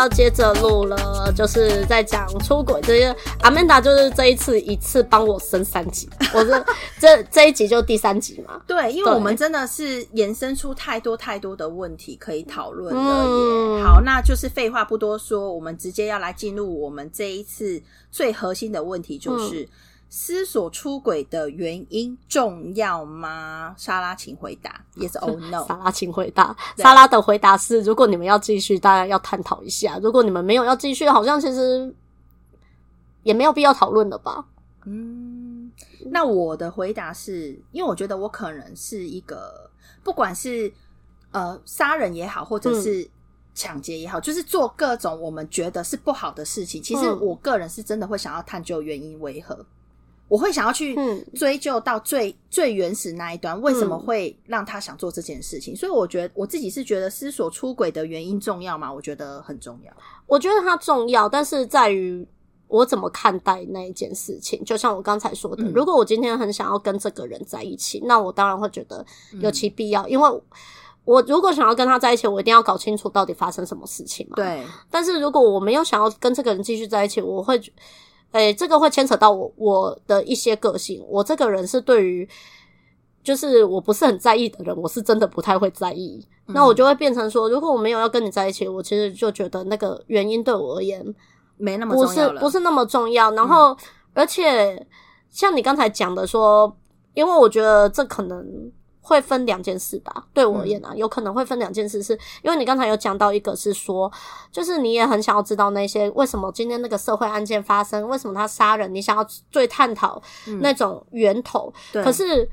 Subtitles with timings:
[0.00, 3.14] 要接着录了，就是在讲出轨这些。
[3.42, 6.64] 阿曼达就是这一次一次帮我升三级，我这
[6.98, 8.58] 这这一集就第三集嘛。
[8.66, 13.82] 对，因为我们真的是延伸出太多太多的问题可以讨论了耶。
[13.82, 19.62] 嗯、好，那就是废话不多说，我们直接要来进入我们这一次最核心的问题，就是。
[19.64, 19.68] 嗯
[20.12, 23.72] 思索出轨的原因重要吗？
[23.78, 24.84] 莎拉，请回答。
[24.96, 25.64] Yes or no？
[25.68, 26.54] 莎拉，请回答。
[26.76, 31.94] 莎拉的回答是：如果你们要继续，大家要探讨一下；如果你们没有要继续，好像其实
[33.22, 34.44] 也没有必要讨论了吧？
[34.84, 35.70] 嗯，
[36.06, 39.70] 那我的回答是因为我觉得我可能是一个，
[40.02, 40.72] 不管是
[41.30, 43.08] 呃杀人也好，或者是
[43.54, 46.82] 抢劫也好，嗯、就是做各种我们觉得是不好的事情。
[46.82, 49.64] 其实我个人是真的会想要探究原因为何。
[50.30, 50.96] 我会想要去
[51.34, 55.74] 追究到最、嗯、最原始那一端，为什么会让他想做这件事情？
[55.74, 58.92] 嗯、所以我觉得我自己是觉得思索出轨的原因重要吗？
[58.92, 59.92] 我觉得很重要。
[60.28, 62.24] 我觉得它重要，但是在于
[62.68, 64.64] 我怎么看待那一件事情。
[64.64, 69.04] 就像我刚才说的，嗯、如果我今天很想要跟这个人在一起，那我当然会觉得
[69.40, 70.42] 有其必要，嗯、因为
[71.04, 74.36] 我如果想要跟他在一起，我一定要搞清楚到底发生什么事情嘛。
[74.36, 74.64] 对。
[74.88, 77.60] 但是如果我没有想要跟这个人继续在一起，我会。
[78.32, 81.04] 诶、欸，这个会牵扯到我我的一些个性。
[81.08, 82.28] 我这个人是对于，
[83.22, 86.24] 就是我不是很在意的人，我是真的不太会在意。
[86.46, 91.04] 嗯、那我就会变成说，如果我没有要跟你在一起，我其实就觉得那个原因对我而言
[91.56, 93.30] 没那么重要，不是不是那么重要。
[93.32, 93.76] 然后，嗯、
[94.14, 94.86] 而且
[95.30, 96.76] 像你刚才讲的说，
[97.14, 98.72] 因为我觉得这可能。
[99.10, 104.08] 会分两件事吧，对我而言啊，嗯、有可能会分两件事是，是因为你刚才有讲到一个是说，
[104.52, 110.22] 就是你也很想要知道那些为什么今天那个社会案件发生，为什么他杀人，你想要最探讨
[110.60, 111.74] 那种源头。
[111.92, 112.48] 可是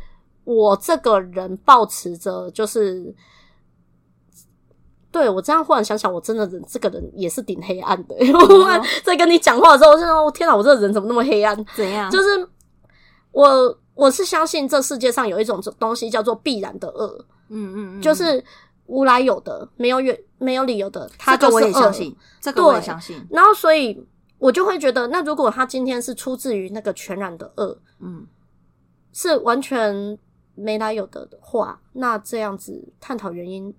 [0.45, 3.13] 我这个人抱持着就是，
[5.11, 8.15] 对我这样忽然想想，我真的人这个人也是挺黑暗的。
[8.19, 11.55] 嗯、我 在跟你讲话的时候，我就说，天哪，我这个人怎么那么黑暗？
[11.75, 12.09] 怎样？
[12.09, 12.49] 就是
[13.31, 13.77] 我。
[13.97, 18.41] 我是相信这世界上有一种东西叫做必然的恶，嗯，嗯嗯，就是
[18.85, 21.59] 无来有的，没有原没有理由的，它就是恶。
[21.59, 23.27] 这个我也相信，这个我也相信。
[23.31, 23.99] 然后，所以
[24.37, 28.27] 我就会觉得，那如果他今天是出自于那个全然的恶，嗯，
[29.11, 30.17] 是完全
[30.53, 33.73] 没来有的的话，那这样子探讨原因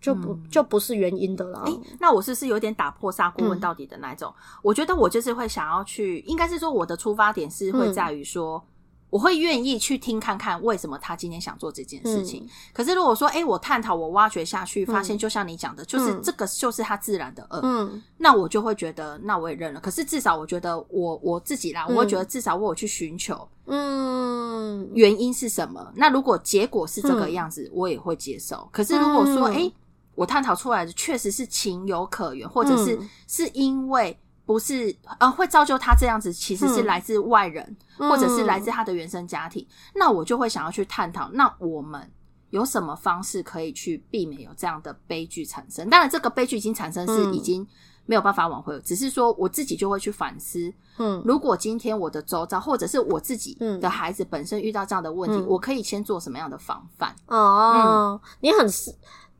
[0.00, 1.62] 就不、嗯、就不是原因的了。
[1.66, 4.32] 诶，那我是不是有点打破砂锅问到底的那种？
[4.36, 8.56] 嗯、我觉得我就是会想要去，应该是说我的出发点是会在于说。
[8.58, 8.62] 嗯
[9.10, 12.44] 我会愿意去听看看为什么他今天想做这件事情。
[12.44, 19.80] 嗯、可是如果说，诶、欸，我探讨，我挖掘下去，发现就像你讲的，嗯、就是这个就是他自然的恶，嗯，那我就会觉得，那我也认了。
[19.80, 25.92] 可是至少我觉得我，我我自己啦，嗯、我会觉得至少我有去寻求，嗯，原因是什么？
[25.96, 28.68] 那如果结果是这个样子，嗯、我也会接受。
[28.70, 29.74] 可是如果说，诶、欸，
[30.20, 34.18] 我探讨出来的确实是情有可原，或者是是因为。
[34.46, 37.64] 不是，呃，会造就他这样子，其实是来自外人，
[38.00, 39.62] 嗯、或者是来自他的原生家庭。
[39.62, 42.10] 嗯、那我就会想要去探讨，那我们
[42.48, 45.88] 有什么方式可以去避免有这样的悲剧产生？
[45.88, 47.64] 当然，这个悲剧已经产生，是已经
[48.06, 48.80] 没有办法挽回了。
[48.80, 57.14] 嗯、只是说，我自己就会去反思，嗯，如果今天我的周遭，或者是我自己的孩子本身遇到这样的问题，嗯、我可以先做什么样的防范？
[57.28, 58.68] 哦，嗯、你很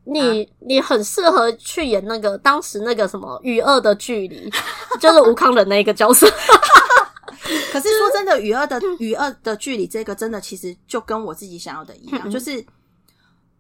[0.05, 0.11] 是。
[0.11, 4.51] 你你很适合去演那个当时那个什么《与恶的距离》，
[4.99, 6.27] 就是吴康仁那个角色。
[7.73, 12.65] 可是说真的，《与恶的与恶的距离》这个真的其实就跟我自己想要的一样，嗯、就是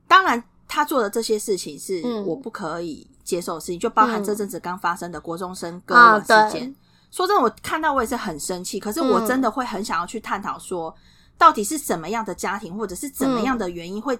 [0.08, 6.68] 当然他做的这些事情是我不可以接受的事情，嗯、就包含这阵子刚发生的国中生割腕事件。
[6.68, 6.74] 啊、
[7.10, 10.94] 说真的，我看到我也是很生气，可是我真的会很想要去探讨说，
[11.38, 14.18] 到底是什么样的家庭，或者是怎么样的原因会。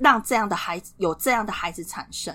[0.00, 2.34] 让这样的孩子有这样的孩子产生，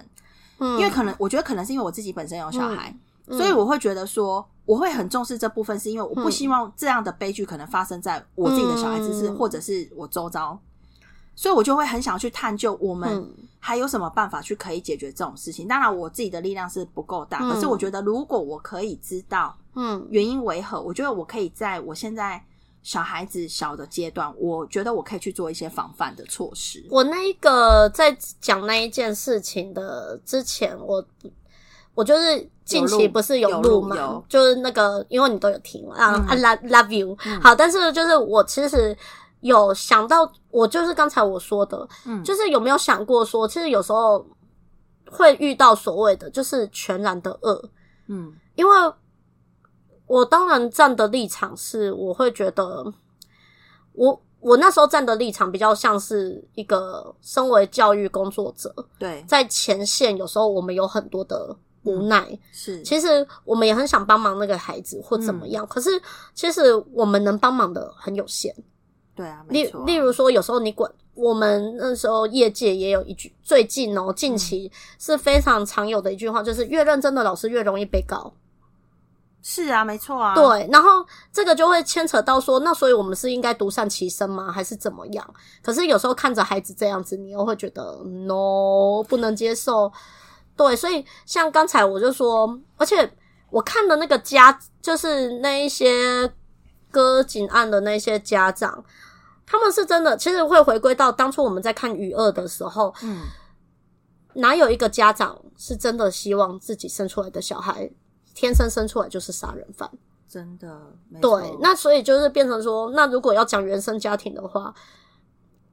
[0.59, 2.95] 嗯，因为可能我觉得可能是因为我自己本身有小孩，
[3.27, 10.57] 所以我会觉得说我会很重视这部分，是因为我不希望这样的悲剧可能发生在我自己的小孩子是、嗯、或者是我周遭，
[11.35, 13.27] 所以我就会很想去探究我们
[13.59, 15.67] 还有什么办法去可以解决这种事情。
[15.67, 22.43] 当然，我自己的力量是不够大，嗯、可是我觉得如果我可以知道，嗯，原因为何，我觉得我可以在我现在
[22.85, 26.85] 小孩子小的阶段，我觉得我可以去做一些防范的措施。
[26.91, 31.03] 我那一个在讲那一件事情的之前，我
[31.95, 37.41] 我就是近期不是有录嘛，就是那个因为你都有听啊，I love love you，嗯。
[37.41, 38.95] 好，但是就是我其实
[39.39, 44.23] 有想到，我就是刚才我说的，嗯，就是有没有想过说，其实有时候
[45.09, 47.69] 会遇到所谓的就是全然的恶，
[48.09, 48.75] 嗯，因为。
[50.07, 52.93] 我当然站的立场是，我会觉得，
[53.93, 65.89] 我我那时候站的立场比较像是一个身为教育工作者，对，在前线有时候我们有很多的无奈，嗯、是，其实我们也很想帮忙那个孩子或怎么样，嗯、可是
[66.35, 68.53] 其实我们能帮忙的很有限，
[69.15, 78.31] 对啊，例例如说，有时候你管我们那时候业界也有一句，最近哦，近期是非常常有的一句话，就是越认真的老师越容易被告。
[79.47, 80.33] 是啊，没错啊。
[80.33, 84.51] 对，然后这个就会牵扯到说，那所以我们是应该独善其身吗？
[84.51, 85.33] 还是怎么样？
[85.61, 89.91] 可是有时候看着孩子这样子，你又会觉得 no 不能接受。
[90.57, 93.07] 对，所以像刚才我就说，而且
[93.51, 96.33] 我看的那个家，就是那一些
[96.89, 98.83] 割颈案的那些家长，
[99.45, 103.19] 他们是真的，其实会回归到当初我们在看余恶的时候，嗯，
[104.33, 107.87] 哪有一个家长是真的希望自己生出来的小孩？
[108.35, 109.89] 天生生出来就是杀人犯，
[110.27, 110.93] 真的。
[111.21, 114.71] 对，那所以就是变成说，那如果要讲原生家庭的话，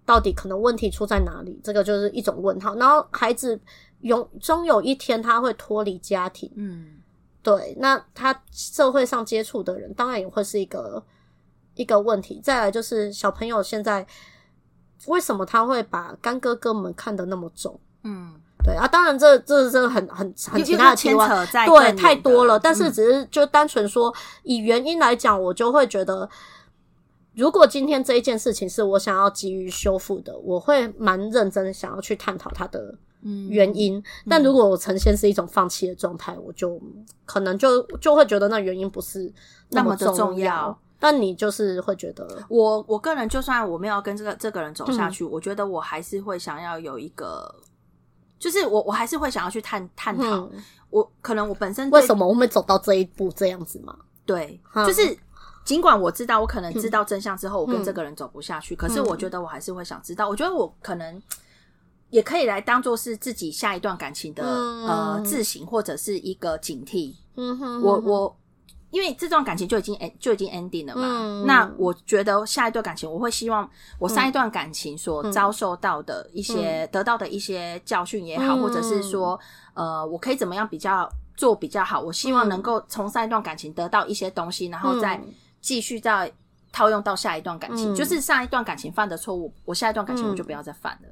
[0.06, 1.61] 到底可能问题出在哪里？
[1.64, 2.76] 这个就是一种问号。
[2.76, 3.61] 然后孩子
[4.00, 7.03] 有终有一天他会脱离家庭，嗯，
[7.43, 11.05] 对，那他社会上接触的人当然也会是一个
[11.75, 12.41] 一个问题。
[12.43, 14.06] 再来就是小朋友现在
[15.06, 17.81] 为什么他会把干哥哥们看得那么重？
[18.05, 18.41] 嗯。
[18.64, 24.14] 对啊，当然这这这很很很其他的牵扯在对太多了，但是只是就单纯说、嗯、
[24.44, 26.29] 以原因来讲，我就会觉得，
[27.35, 32.94] 如果今天这一件事情是我想要急于修复的，我会蛮认真想要去探讨它的
[33.49, 33.99] 原因。
[33.99, 36.81] 嗯、但如果我呈现是一种放弃的状态，我就
[37.25, 39.32] 可能就就会觉得那原因不是
[39.70, 40.17] 那么重要。
[40.17, 47.53] 重要但你就是会觉得，我我个人就算我没有跟这个这个人走下去，嗯、我觉得我还是会想要有一个。
[48.42, 50.24] 就是我，我还是会想要去探探讨。
[50.24, 50.50] 嗯、
[50.90, 53.96] 我可能我本身为什么我会走到这一步这样子嘛？
[54.26, 55.16] 对，嗯、就是
[55.64, 60.28] 尽管我知道我可能知道真相之后，我跟这个人走不下去，嗯、可是我觉得我还是会想知道。
[60.28, 61.22] 我觉得我可能
[62.10, 67.14] 也可以来当做是自己下一段感情的、嗯、呃自省或者是一个警惕。
[67.36, 68.36] 嗯哼，我我。
[68.92, 73.68] 因为这段感情就已经 end 就已经 ending 了嘛，嗯、那我觉得下一段感情，我会希望
[73.98, 79.40] 我上一段感情所遭受到的一些、嗯、得到的一些教训也好，嗯、或者是说，
[79.72, 82.00] 呃，我可以怎么样比较做比较好？
[82.00, 85.18] 我希望能够从上一段感情得到一些东西，然后再
[85.62, 86.30] 继续再
[86.70, 87.94] 套用到下一段感情。
[87.94, 91.08] 嗯、就是上一段感情犯的错误，我下一段感情我就不要再犯了。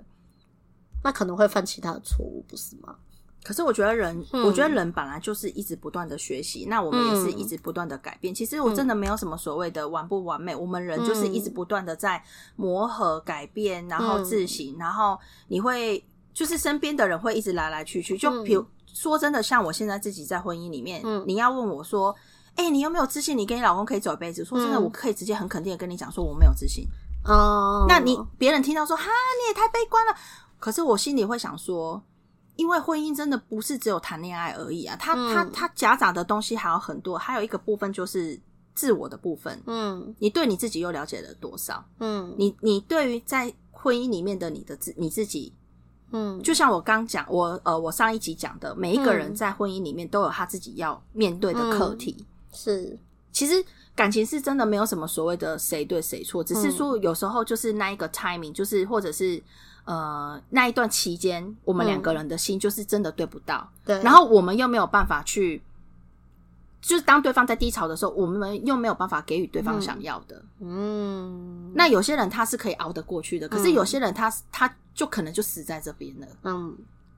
[1.03, 2.95] 那可能会犯其他的错误，不是吗？
[3.43, 8.33] 可是我觉得人，嗯、我觉得人本来就是一直不断的学习，那我们也是一直不断的改变。
[8.33, 12.23] 嗯、其实我真的没有什么所谓的完不完美，嗯、我们人就是一直不断的在
[12.57, 16.05] 磨合、改变，然后自省，嗯、然后你会
[16.35, 18.19] 就是身边的人会一直来来去去。
[18.19, 22.15] 就比如说真的，像我现在自己在婚姻里面，嗯、你要问我说，
[22.57, 23.39] 哎、欸，你有没有自信？
[23.39, 24.45] 你跟你老公可以走一辈子？
[24.45, 26.87] 说真的，我可以直接很肯定的跟你讲，说我没有自信。
[27.25, 30.15] 哦，那你别人听到说哈，你也太悲观了。
[30.59, 32.03] 可是我心里会想说。
[32.61, 38.39] 因为婚姻真的不是只有谈恋爱而已啊，它它它夹杂的东西还有很多，还有一个部分就是
[38.75, 39.59] 自我的部分。
[39.65, 41.83] 嗯，你对你自己又了解了多少？
[42.01, 45.55] 嗯，你你对于在婚姻里面的你的自你自己，
[46.11, 52.15] 嗯，就像我刚讲，我呃我上一集讲的，每一个人在婚姻里面都有他自己要面对的课题。
[52.19, 52.99] 嗯，是，
[53.33, 53.65] 其实
[53.97, 59.43] 感情是真的没有什么所谓的谁对谁错，只是说有时候就是那一个 timing，就是或者是。
[59.91, 64.03] 呃，那一段期间，我们两个人的心就是真的对不到，嗯、对。
[64.05, 65.61] 然后我们又没有办法去，
[66.81, 70.41] 就是当对方在低潮的时候，我们又没有办法给予对方想要的。
[70.61, 76.27] 嗯，那有些人他是可以熬得过去的，可是有些人他他就可能就死在这边了。
[76.45, 76.73] 嗯，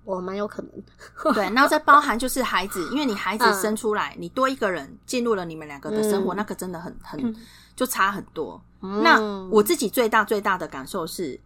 [0.05, 1.35] 我蛮有可能。
[1.35, 7.37] 对，然后再包含就是孩子，因为你孩子生出来，嗯、你多一个人进入了你们两个的生活，嗯、那可真的很很
[7.77, 8.59] 就差很多。
[8.81, 11.39] 嗯、那我自己最大最大的感受是。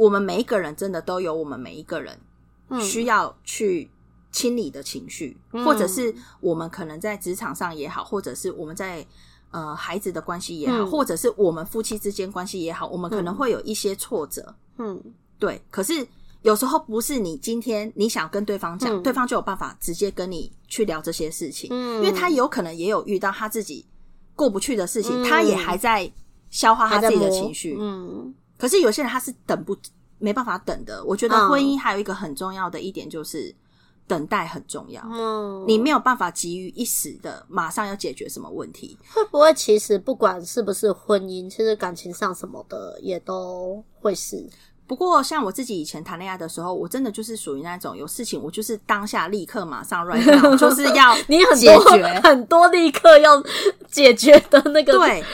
[0.00, 2.18] 我们每一个人真的都有我们每一个人
[2.80, 3.90] 需要去
[4.32, 9.06] 清理的情绪，嗯、或者是我们可能在职场上也好，或者是我们在
[9.50, 14.54] 呃孩子的关系也好，嗯、或者是我们夫妻之间关系也好，我们可能会有一些挫折。
[14.78, 14.98] 嗯，
[15.38, 15.60] 对。
[15.70, 16.06] 可是
[16.40, 23.84] 有时候不是你今天你想跟对方讲，嗯、对方就有办法直接跟你去聊这些事情，嗯、因为他有可能也有遇到他自己
[24.34, 26.10] 过不去的事情，嗯、他也还在。
[26.52, 27.76] 消化他自己的情绪。
[27.78, 29.76] 嗯，可是有些人他是等不
[30.18, 31.02] 没办法等的。
[31.04, 33.52] 我觉得婚姻还有一个很重要的一点就是。
[34.06, 44.44] 等待很重要，嗯，你没有办法急于一时的马上要解决什么问题，会不会其实不管是不是婚姻，其实感情上什么的也都会是。
[44.88, 53.40] 不过像我自己以前谈恋爱的时候，我真的就是属于那种有事情我就是当下立刻马上 right now 就是要你很解决很多立刻要
[53.88, 55.24] 解决的那个对。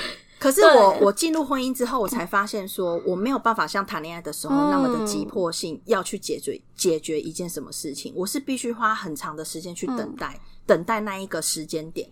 [0.46, 12.08] 可是我我进入婚姻之后，我才发现说我没有办法像谈恋爱的时候那么的急迫性要去解决解决一件什么事情，我是必须花很长的时间去等待，等待那一个时间点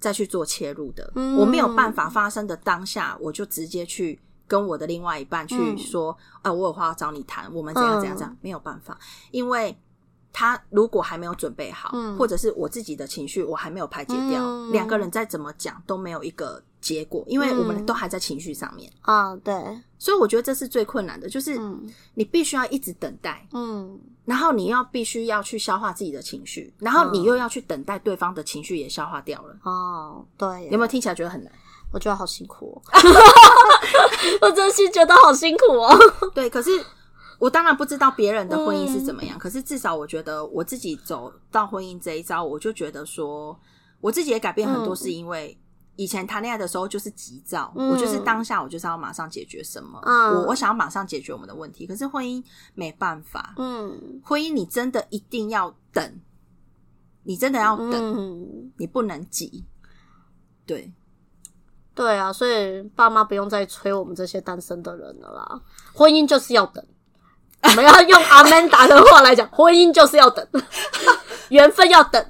[0.00, 1.12] 再去做切入的。
[1.38, 8.98] 我没有办法发生的当下，我就直接去跟我的另外一半去说，啊，我有话要找你谈，我们怎样怎样怎样，没有办法，
[9.30, 9.76] 因为
[10.32, 16.62] 他如果还没有准备好，或者是我自己的情绪我还没有排解掉，两个人再怎么讲都没有一个。
[16.84, 18.92] 结果，因为我们都还在情绪上面。
[19.00, 19.54] 啊、嗯哦，对，
[19.98, 21.58] 所以我觉得这是最困难的，就是
[22.12, 31.50] 你必须要一直等待，嗯，然后你要必须要去消化自己的情绪，然后你又要去等待对方的情绪也消化掉了，哦，对，有没有听起来觉得很难？
[31.90, 32.92] 我觉得好辛苦、哦，
[34.42, 35.98] 我真心觉得好辛苦哦。
[36.34, 36.70] 对，可是
[37.38, 43.58] 我当然不知道别人的婚姻是怎么样，嗯、可是至少我觉得我自己走到婚姻这一招，我就觉得说
[44.00, 45.56] 我自己也改变很多，是因为。
[45.96, 51.86] 以前谈恋爱的时候就是急躁，嗯、我就是当下我就是要马上解决什么，嗯、我我想要马上解决我们的问题。
[51.86, 52.42] 可是婚姻
[52.74, 56.20] 没办法，嗯，婚姻你真的一定要等，
[57.22, 59.64] 你真的要等，嗯、你不能急。
[60.66, 60.92] 对，
[61.94, 65.60] 对啊，所以爸妈不用再催我们这些单身的人了啦。
[65.92, 66.84] 婚姻就是要等，
[67.62, 70.44] 我们要用阿曼达的话来讲，婚姻就是要等，
[71.50, 72.26] 缘分要等。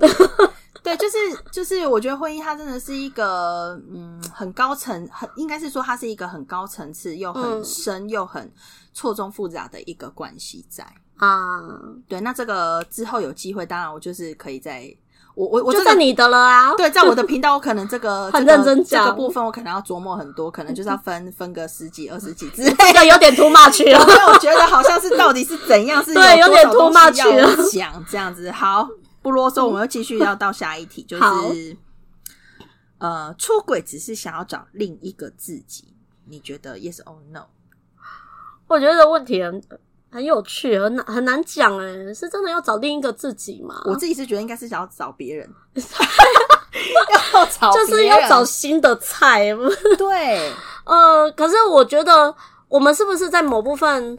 [0.84, 1.16] 对，就是
[1.50, 8.52] 就是，我觉得婚姻它真的是一个嗯很高层，很应该是说它是一个很高层次又很深、嗯、又很
[8.92, 10.86] 错综复杂的一个关系在
[11.16, 11.58] 啊。
[12.06, 14.94] 对，那这个之后有机会，当然我就是可以在
[15.34, 16.74] 我我我这个你的了啊。
[16.76, 23.98] 对，在我的 频道，我可能这个很认真讲这个部分，我可能要琢磨很多，可能就是要分分个十几二十几支，这个有点 too much 了。
[23.98, 27.70] 因为我觉得好像是到底是怎样，是有对有点 too much 了。
[27.72, 28.86] 讲这样子好。
[29.25, 31.75] 不啰嗦，我们又继续要到下一题，就是
[32.99, 35.95] 呃，出轨只是想要找另一个自己，
[36.26, 37.47] 你觉得 yes or no？
[38.66, 39.62] 我觉得这问题很
[40.11, 43.81] 很有趣，很难很难讲哎，是真的要找另一个自己吗？
[43.87, 45.50] 我自己是觉得应该是想要找别人，
[47.33, 49.49] 要找就是要找新的菜，
[49.97, 50.52] 对，
[50.85, 52.37] 呃，可是我觉得
[52.69, 54.19] 我们是不是在某部分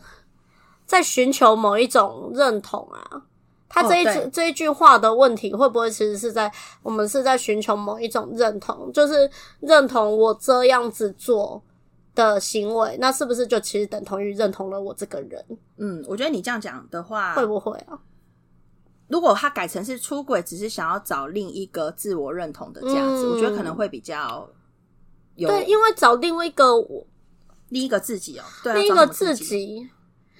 [0.88, 3.22] 在寻求某一种认同啊？
[3.76, 6.50] 他这一句、oh, 这一句话的问题，会不会其实是在
[6.82, 9.30] 我们是在寻求某一种认同，就是
[9.60, 11.62] 认同我这样子做
[12.16, 15.46] 的行为，那是不是就其实等同于认同了我这个人？
[15.76, 18.00] 嗯，我觉得你这样讲的话，会不会啊？
[19.10, 24.50] 如果他改成是出轨，只是想要找另一个自我认同的价值，嗯、我觉得可能会比较
[25.36, 27.06] 有对，因为找另外一个我
[27.68, 29.86] 另一个自己哦，对、啊，另一个自己，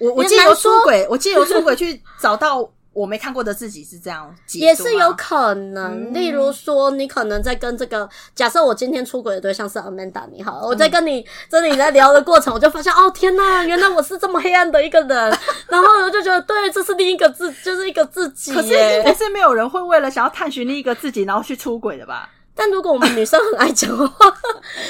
[0.00, 2.72] 我我记得出轨，我借由出轨去找到。
[2.96, 6.10] 我没看过的自己是这样，也是有可能。
[6.10, 15.38] 嗯、例如说，你可能在跟这个假设，我今天出轨的对象是 Amanda，你好，嗯、我在跟你真的你在聊的过程，我就发现，哦天哪，原来我是这么黑暗的一个人。
[15.68, 18.50] 然后我就觉得，对，这是另一个自，就是一个自己。
[18.56, 22.30] 可是应该是没有人会为了想要探寻另一个自己，然后去出轨的吧？
[22.54, 24.34] 但如果我们女生很爱讲话，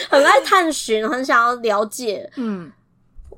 [0.08, 2.70] 很爱探寻，很想要了解，嗯，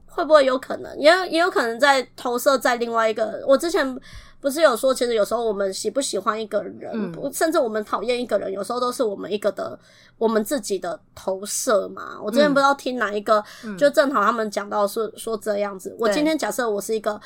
[0.07, 0.95] 会不会有可能？
[0.99, 3.43] 也也有可能在投射在另外一个。
[3.47, 3.99] 我之前。
[4.41, 9.79] 不是有说，其实有时候我们喜不喜欢一个人，嗯、甚至我们讨厌一个人，有时候都是我们一个的
[10.17, 12.21] 我们自己的投射嘛。
[12.23, 15.91] 我之前不知道听哪一个，嗯、就正好他们讲到是说这样子。
[15.91, 17.21] 嗯、我今天假设我是一个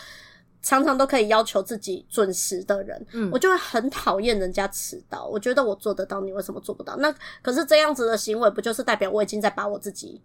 [0.63, 5.27] 常常都可以要求自己准时的人，嗯、我就会很讨厌人家迟到。
[5.27, 6.97] 我觉得我做得到，你为什么做不到？
[6.97, 10.23] 那可是这样子的行为，不就是代表我已经在把我自己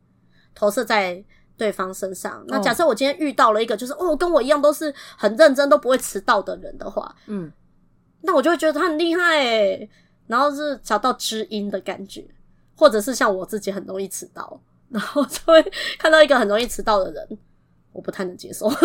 [0.56, 1.22] 投射在
[1.57, 7.51] 对方身上，那假设我今天遇到了一个就是哦，跟我一样都是很认真都不会迟到的人的话，嗯，
[8.21, 9.89] 那我就会觉得他很厉害诶，
[10.27, 12.25] 然后是找到知音的感觉，
[12.75, 14.59] 或者是像我自己很容易迟到，
[14.89, 15.61] 然后就会
[15.97, 17.27] 看到一个很容易迟到的人，
[17.91, 18.77] 我不太能接受， 什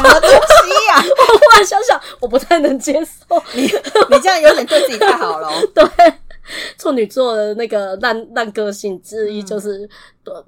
[0.00, 1.00] 么东西呀？
[1.00, 3.42] 我忽然想想，我不太能接受。
[3.54, 5.84] 你，你这样有点对自己太好了， 对。
[6.78, 9.88] 处女座的那个烂烂个性之一就是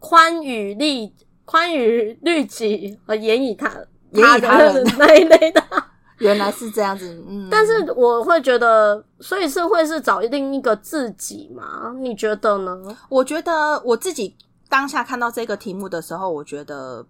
[0.00, 1.12] 宽于利
[1.44, 3.68] 宽于律己和严以他
[4.10, 5.62] 严以他人那一类的，
[6.18, 7.22] 原来是这样子。
[7.28, 11.94] 嗯，但是我会觉得，所以是会是找另一个自己嘛？
[12.00, 12.76] 你觉得呢？
[13.08, 14.34] 我觉得我自己
[14.68, 17.06] 当下看到这个题目的时候，我觉得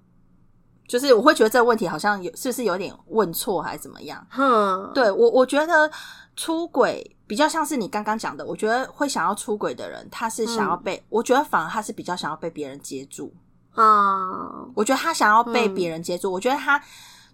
[0.87, 4.27] 就是我会觉得这个问题好像有是不是有点问错还是怎么样？
[4.31, 5.91] 哼，对我我觉得
[6.37, 13.35] 出轨比较像是你刚刚讲的，我觉得会想要出轨的人，他是想要被，嗯、我觉得反而他是比较想要被别人接住
[13.73, 14.67] 啊。
[14.75, 16.81] 我觉得他想要被别人接住，嗯、我觉得他。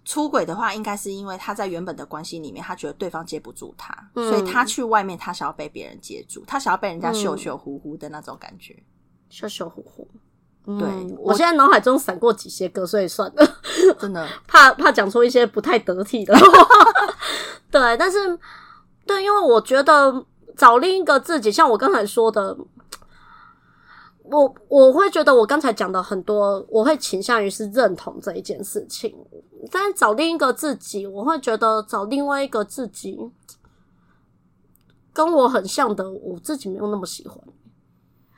[0.05, 8.83] 出轨的话，应该是因为他在原本的关系里面，他觉得对方接不住他，嗯、所以他去外面，他想要被别人接住，他想要被人家秀秀乎乎的那种感觉，
[9.29, 10.05] 秀秀乎乎。
[10.77, 13.57] 对，我，我现在脑海中闪过几些歌，所以算了，
[13.97, 16.45] 真的 怕怕讲出一些不太得体的话。
[17.71, 18.37] 对，但是
[19.05, 22.57] 对，因为我觉得找另一个自己，像我刚才说的。
[24.25, 29.13] 我我会觉得我刚才讲的很多，我会倾向于是认同这一件事情。
[29.69, 33.19] 但是找另一个自己，我会觉得找另外一个自己
[35.11, 37.37] 跟我很像的，我自己没有那么喜欢。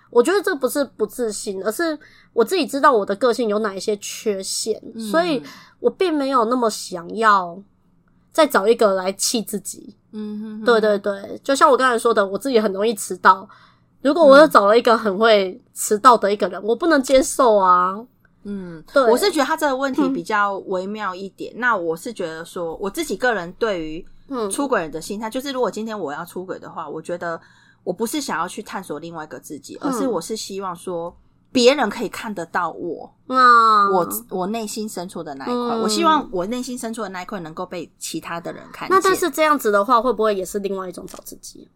[0.09, 1.97] 我觉得这不是不自信，而是
[2.33, 5.41] 我自己知道我的个性有哪一些缺陷，嗯、所以
[5.79, 7.61] 我并没有那么想要
[8.35, 9.95] 再找一个来气自己。
[10.11, 13.47] 嗯哼哼，对对对，就像我刚才说的，我自己很容易迟到。
[14.01, 17.95] 如果我又找了一个很会迟到的一个人，嗯、我不能接受啊。
[18.43, 21.53] 嗯，对，我是觉得他这个问题比较微妙一点。
[21.55, 24.05] 嗯、那我是觉得说，我自己个人对于
[24.51, 27.39] 出轨人的心态，嗯、就是如果今天我要出轨的话，我觉得
[27.85, 31.15] 我不是想要去探索另外一个自己，嗯、而是我是希望说
[31.55, 35.75] 别人可以看得到我，嗯、我我内心深处的那一块。
[35.75, 38.93] 嗯、我希望我内心深处的那一块能够被其他的人看见。
[38.93, 41.69] 那但是这样子的话，会不会也是另外一种找自己？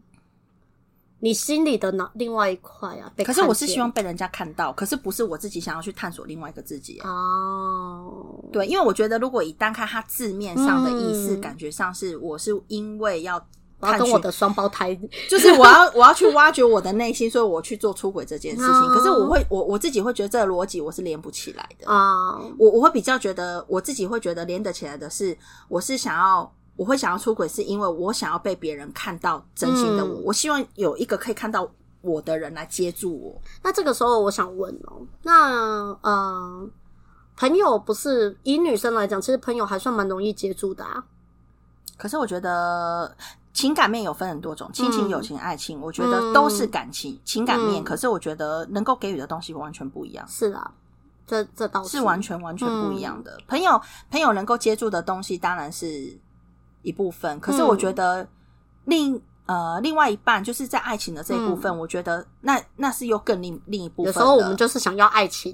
[1.22, 8.44] 你心里的那另外一块啊，可是我是希望被人家看到，可是不是我自己想要去探索另外一个自己哦。
[8.52, 13.38] 对，因为我觉得如果以单看它字面上的意思，嗯、感觉上是我是因为要
[13.82, 14.98] 看跟我的双胞胎，
[15.30, 18.68] 就是我要 我要去挖掘我的内心，所以我去做出轨这件事情。
[18.68, 22.32] 哦、可是我会我我自己会觉得这个逻辑我是连不起来的啊。
[22.32, 26.52] 哦、我我会比较觉得我自己会觉得连得起来的是，我是想要。
[26.76, 30.14] 我会想要出轨，是因为我想要被别人看到真心的我。
[30.22, 33.42] 嗯、我希望有一个可以看到我的人来接住我。
[33.62, 36.70] 那这个时候，我想问哦，那呃，
[37.36, 41.04] 朋友不是以女生来讲，其实朋友还算蛮容易接住的啊。
[41.98, 43.14] 可是我觉得
[43.60, 47.82] 情感面有分很多种，亲情、友情、爱情，我觉得都是感情、嗯、情感面。
[47.82, 50.26] 嗯、可是我觉得能够给予的东西完全不一样。
[50.28, 50.72] 是啊，
[51.28, 53.32] 这这倒是，是完全完全不一样的。
[53.38, 56.18] 嗯、朋友朋友能够接住的东西，当然是。
[56.82, 58.26] 一部分，可是我觉得
[58.86, 59.14] 另、
[59.48, 64.14] 嗯、呃另外一半就是在爱情的这一部分，嗯、我觉得那那是又更另另一部分。
[64.14, 65.54] 有时候我们就是想要爱情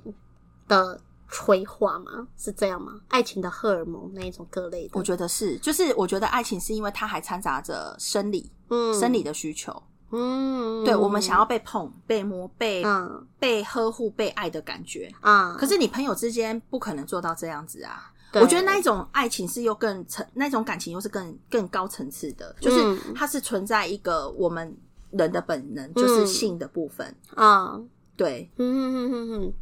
[0.68, 1.02] 的
[1.36, 2.26] 催化吗？
[2.38, 2.94] 是这样吗？
[3.10, 15.12] 爱情的荷尔蒙那一种各类的，我觉得是，就是我觉得爱情是因为它还掺杂着生理，嗯，生理的需求，嗯，对，我们想要被碰、被摸、被、嗯、被呵护、被爱的感觉。
[15.20, 15.58] 啊。
[15.60, 18.12] 可是你朋友之间不可能做到这样子啊。
[18.34, 24.76] 我觉得那一种爱情是又更层，那种感情又是更更高层次的，就是它是存在一个我们
[25.12, 27.14] 人的本能，嗯、就是性的部分。
[27.36, 27.78] 啊。
[28.18, 29.54] 对，嗯哼哼哼哼，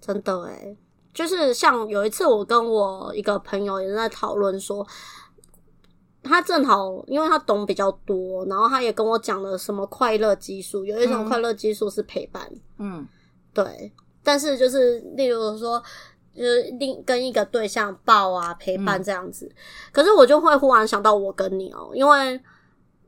[0.00, 0.76] 真的诶，
[1.12, 4.86] 就是像有一次我跟我一个朋友也在讨论说，
[6.22, 13.06] 他正好因为他懂比较多，然后他也跟我讲了什么快乐激素，有一种快乐激素是陪伴，嗯，
[13.52, 13.92] 对，
[14.22, 15.82] 但是就是例如说。
[16.32, 19.56] 就是另跟一个对象抱啊陪伴这样子，嗯、
[19.92, 22.40] 可是我就会忽然想到我跟你哦、喔，因为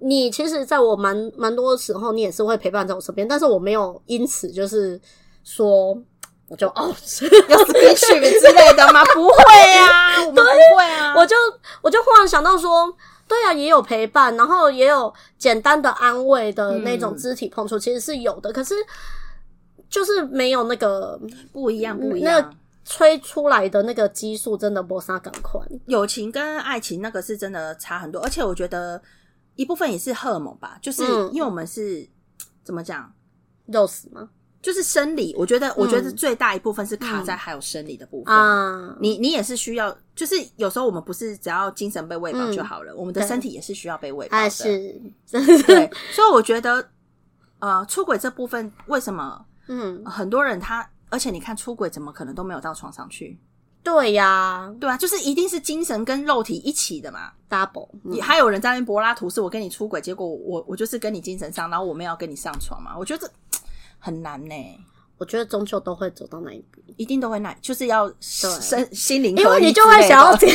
[0.01, 5.01] 你其实在我蛮蛮多的时候，你也是会陪伴在我身边，但是我没有因此就是
[5.45, 5.97] 说
[6.53, 6.95] 我就哦，
[7.49, 9.03] 要 skinship 之类的吗？
[9.15, 9.35] 不会
[9.79, 11.35] 啊，我们不会啊，我就
[11.81, 12.95] 我就忽然想到说，
[13.27, 18.75] 对啊，也有陪伴，然后也有简单的安慰的那种肢体碰触，其实是有的，可是
[19.89, 21.19] 就是没有那个
[21.55, 22.39] 不一样，不一样。
[22.39, 22.51] 那
[22.85, 29.01] 吹出来的那个激素真的没啥感快，友情跟爱情那个是真的差很多，而且我觉得
[29.55, 32.09] 一部分也是荷尔蒙吧，就是因为我们是、嗯、
[32.63, 33.11] 怎么讲，
[33.65, 34.29] 肉死吗？
[34.63, 38.97] 就是生理，我觉得我觉得最大一部分是卡在还有生理的部分、嗯、啊。
[39.01, 44.49] 你你也是需要，就是有时候我们不是只要精神被喂饱就好了，嗯、我们的身体也是需要被喂饱的。
[44.49, 46.89] 是，对，所以我觉得
[47.59, 50.89] 呃，出轨这部分为什么嗯很多人他。
[51.11, 53.39] 而且你看，出轨怎么可能都没有到床上去？
[53.83, 57.87] 对呀，对啊，就是一定是精神跟肉体一起的嘛，double。
[58.03, 62.97] 你还有人在那柏拉图，是我跟你出轨，结果我我就是跟你精神上，然后我们要跟你上床嘛？
[62.97, 63.31] 我觉得这
[64.03, 64.55] 很难呢。
[65.19, 70.55] 我觉得终究都会走到那一步，一定都会那，就是要身心灵合一，因为你就会想要吃下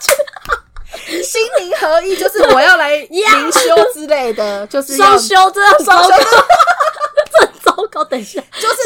[0.00, 6.10] 去，心灵合一就是我要来 灵修之类的，就是双修这样双修。
[7.32, 8.76] 这糟糕，等一下，就是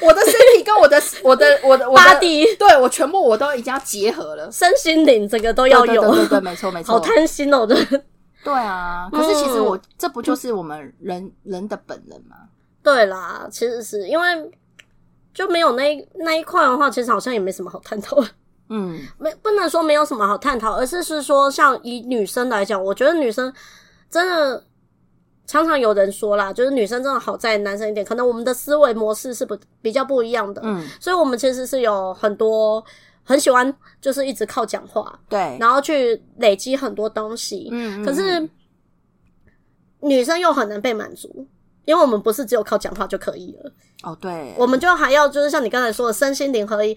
[0.00, 7.76] 我的身体跟我的我的我的 body，对我全部我都已经要结合了，身心灵整个都要有，对对没错没错，好贪心哦，对，
[8.42, 9.06] 对啊。
[9.12, 12.36] 可是其实我、嗯、这不就是我们人人的本能吗？
[12.84, 14.52] 对啦，其实是因为
[15.32, 18.16] 就没有那那一块的话，其实好像也没什么好探讨。
[18.70, 23.52] 嗯，没不能说没有什么好探讨，而是是说，像以女生来讲，我觉得女生
[24.08, 24.64] 真的
[25.46, 30.62] 常常有人说啦，就是女生真的好在男生一点，可能我们的思维模式是不比较不一样的。
[30.64, 32.82] 嗯，所以我们其实是有很多
[33.22, 37.68] 很喜欢，就是一直靠讲话，对，然后去累积很多东西。
[37.70, 38.48] 嗯，可是
[40.00, 41.46] 女生又很难被满足，
[41.84, 43.72] 因为我们不是只有靠讲话就可以了。
[44.02, 46.96] 哦，对，我们就还要就是像你刚才说的身心灵合一。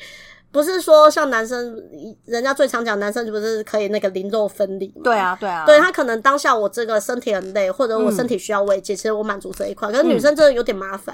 [0.50, 1.76] 不是说像男生，
[2.23, 5.02] 人家最常讲男生就不是可以那个灵肉分离吗？
[5.04, 9.91] 对啊，对啊，对他可能当下我这个身体很累，或者我身体需要慰藉，嗯、其实我满足这一块。
[9.91, 11.13] 可是女生真的有点麻烦，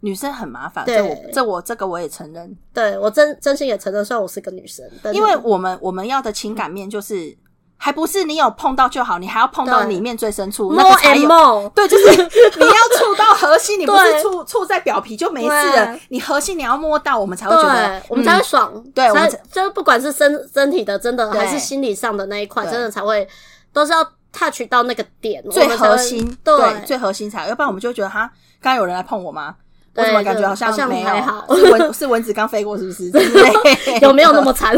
[0.00, 0.86] 女生很麻烦。
[0.86, 7.36] 对，这我这我这个我也承认，对我真真心也承认，虽然我是个女生，因为我们我们要的情感面就是。
[7.84, 11.28] 还不是你有碰到就好，你还要碰到里面最深处，那个才有。
[11.28, 12.10] More 对，就是
[12.56, 15.98] 你要触到核心，你不是触触在表皮就没事了。
[16.08, 18.72] 你核心你要摸到，我们才会觉得，我们才会爽。
[18.94, 23.28] 对，我们就不管是身身体的，真的还是心理上的那一块，真的才会
[23.72, 26.38] 都是要 touch 到那个点，最核心。
[26.44, 29.56] 对，最核心才，要不然我们就觉得哈，刚刚有人来碰我吗？
[29.96, 31.56] 我怎么感觉好像没有？
[31.56, 33.10] 是蚊是蚊子刚飞过，是不是？
[34.00, 34.72] 有没有那么惨？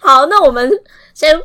[0.00, 0.72] 好，那我们
[1.12, 1.38] 先。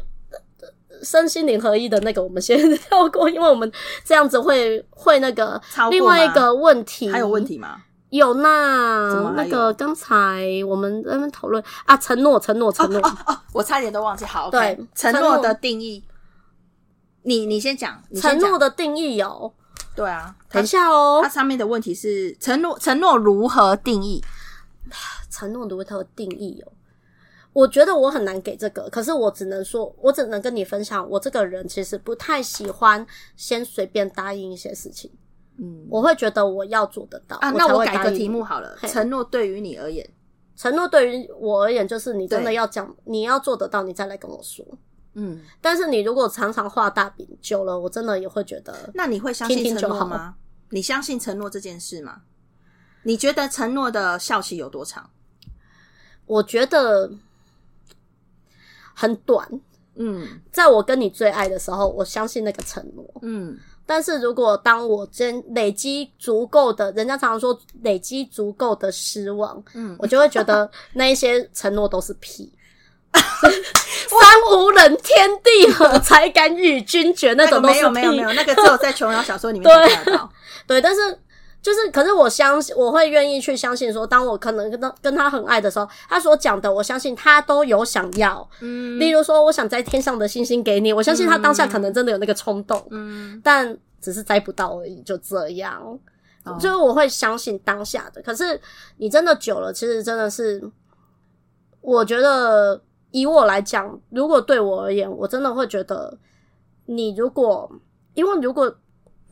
[1.03, 3.69] 身心灵合一的那个，我们先跳过，因为我们
[4.03, 5.61] 这样子会会那个。
[5.91, 7.83] 另外一个问题还有问题吗？
[8.09, 12.99] 有那那个刚才我们在那边讨论啊，承诺，承诺，承诺。
[13.01, 14.23] 哦哦，我差点都忘记。
[14.23, 16.03] 好，对，承诺的定义，
[17.23, 17.99] 你你先讲。
[18.15, 19.51] 承诺的定义有？
[19.95, 21.21] 对啊，等一下哦。
[21.23, 24.23] 它上面的问题是承诺，承诺如何定义？
[25.31, 26.71] 承诺如何定义有？
[27.53, 35.11] 我觉得我很难给这个，可是我只能说，我只能跟你分享，我这个人其实不太喜欢先随便答应一些事情。
[35.59, 37.51] 嗯，我会觉得我要做得到啊。
[37.51, 40.03] 那我改个题目好了，承诺对于你而言，
[40.55, 44.65] 承诺对于我而言就是你真的要讲，你要做得到，你再来跟我说。
[45.13, 48.73] 嗯，但是你如果常常画大饼，久了我真的也会觉得。
[48.95, 50.35] 那你会相信承诺吗？
[50.71, 52.23] 你相信承诺这件事吗？
[53.03, 55.07] 你觉得承诺的效期有多长？
[56.25, 57.11] 我觉得。
[58.93, 59.47] 很短，
[59.95, 72.51] 嗯，在我跟你最爱的时候，我相信那个承诺，嗯，但是如果当我真累积足够的，人家常常说累积足够的失望，嗯，我就会觉得那一些承诺都是屁，
[73.13, 74.19] 三
[74.51, 80.29] 无人，天地合，才敢与君绝，那种都没有没有没有，那个只有在琼瑶小说里面才看得到，
[80.67, 81.19] 对，对，但是。
[81.63, 88.45] 就是，可是我相信，我会愿意去相信说，当我可能跟他跟他很爱的时候，他所讲的，我相信他都有想要。
[88.59, 95.97] 嗯，例如说，我想摘天上的星星给你，我相信他当下可能真的有那个冲动，嗯，但只是摘不到而已，就这样。
[96.43, 98.21] 哦，就是我会相信当下的。
[98.21, 98.59] 可是
[98.97, 100.61] 你真的久了，其实真的是，
[101.79, 106.17] 我觉得以我来讲，如果对我而言，我真的会觉得，
[106.87, 107.71] 你如果
[108.15, 108.75] 因为如果。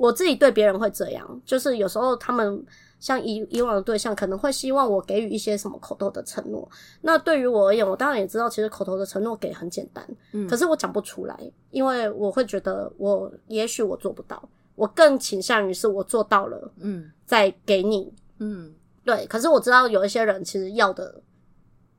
[0.01, 2.65] 我自己对别人会这样，就是有时候他们
[2.99, 6.67] 像以以往的对象，可能会希望我给予一些什么口头的承诺。
[7.01, 11.37] 那对于我而言，我当然也知道，其实口头的承诺给很简单，嗯，可是我讲不出来，
[11.69, 14.41] 因为我会觉得我也许我做不到，
[14.73, 18.73] 我更倾向于是我做到了，嗯，再给你，嗯，
[19.05, 19.27] 对。
[19.27, 21.21] 可是我知道有一些人其实要的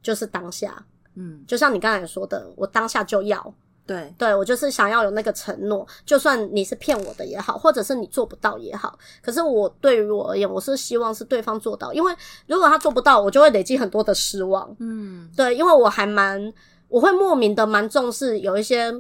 [0.03, 0.85] 就是当下，
[1.15, 3.55] 嗯，就像你刚才说的，我当下就要。
[3.85, 8.97] 对，对我就是想要有那个承诺，就算你是骗我的也好，或者是你做不到也好。
[9.21, 12.15] 可是我对于我而言，我是希望是对方做到，因为
[12.47, 14.75] 如果他做不到，我就会累积很多的失望。
[14.79, 16.53] 嗯，对，因为我还蛮，
[16.89, 18.93] 我会莫名的蛮重视有一些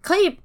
[0.00, 0.38] 可以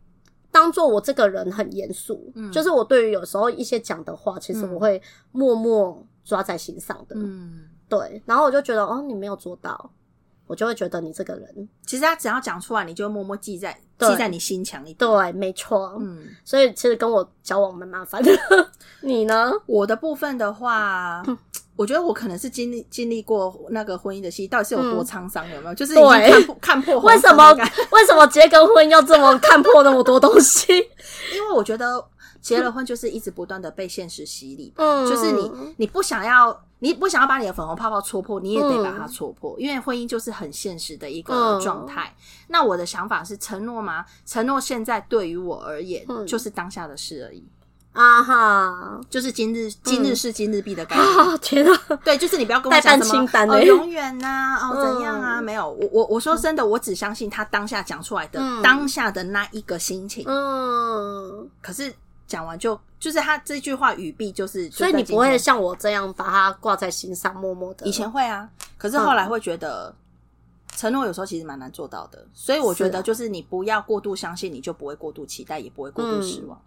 [0.52, 7.15] 当做我这个人很严肃，嗯，就是我对于有时候一些讲的话，其实我会默默抓在心上的。
[7.15, 9.91] 嗯，对，然后我就觉得哦，你没有做到。
[10.48, 14.94] 我就会觉得你这个人，其实他只要讲出来，你就会默默记在记在你心墙里。
[14.94, 15.96] 对，没错。
[16.00, 18.32] 嗯，所以其实跟我交往蛮麻烦的。
[19.02, 19.52] 你呢？
[19.66, 21.38] 我的部分的话，嗯、
[21.76, 25.74] 我觉得我可能是经历经历过那个婚姻的戏，到底是有多沧桑，有没有？
[25.74, 27.00] 嗯、就是已经看破，看破。
[27.04, 27.54] 为什么？
[27.92, 30.74] 为什么结个婚要这么看破那么多东西？
[31.36, 32.04] 因为我觉得
[32.42, 36.64] 结了婚就是一直不断的被现实洗礼，嗯，就是你你不想要。
[36.80, 42.13] 你不想要把你的粉红泡泡戳破，你也得把它戳破，嗯、因为婚姻就是很现实的一个状态。
[42.16, 44.06] 嗯、那我的想法是承诺吗？
[44.26, 47.44] 承诺现在对于我而言，嗯、就是当下的事而已。
[47.94, 51.08] 啊哈，就是今日今日事今日毕的概 念。
[51.08, 55.42] 啊天啊，对，就是你不要跟我讲什么哦，永远呐，哦怎样啊？
[55.42, 60.24] 没有，我我我说真的，我只相信他当下讲出来的当下的那一个心情。
[60.28, 61.92] 嗯，可是
[62.28, 67.86] 讲完就就是他这句话语毕就是，所以你不会像我这样把它挂在心上，默默的。
[67.86, 69.94] 以前会啊，可是后来会觉得
[70.76, 76.60] 承诺有时候其实蛮难做到的，所以我觉得就是你不要过度相信，你就不会过度期待，也不会过度失望。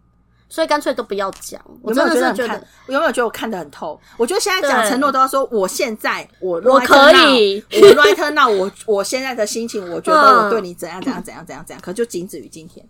[0.49, 1.61] 所以干脆都不要讲。
[1.81, 4.01] 我真的是觉得，有没有觉得我看得很透？
[4.17, 12.85] 我觉得现在讲承诺都要说，我现在我我可以，我 right now，我 我现在的心情，我觉得我对你怎样怎样怎样怎样怎样，可就仅止于今天。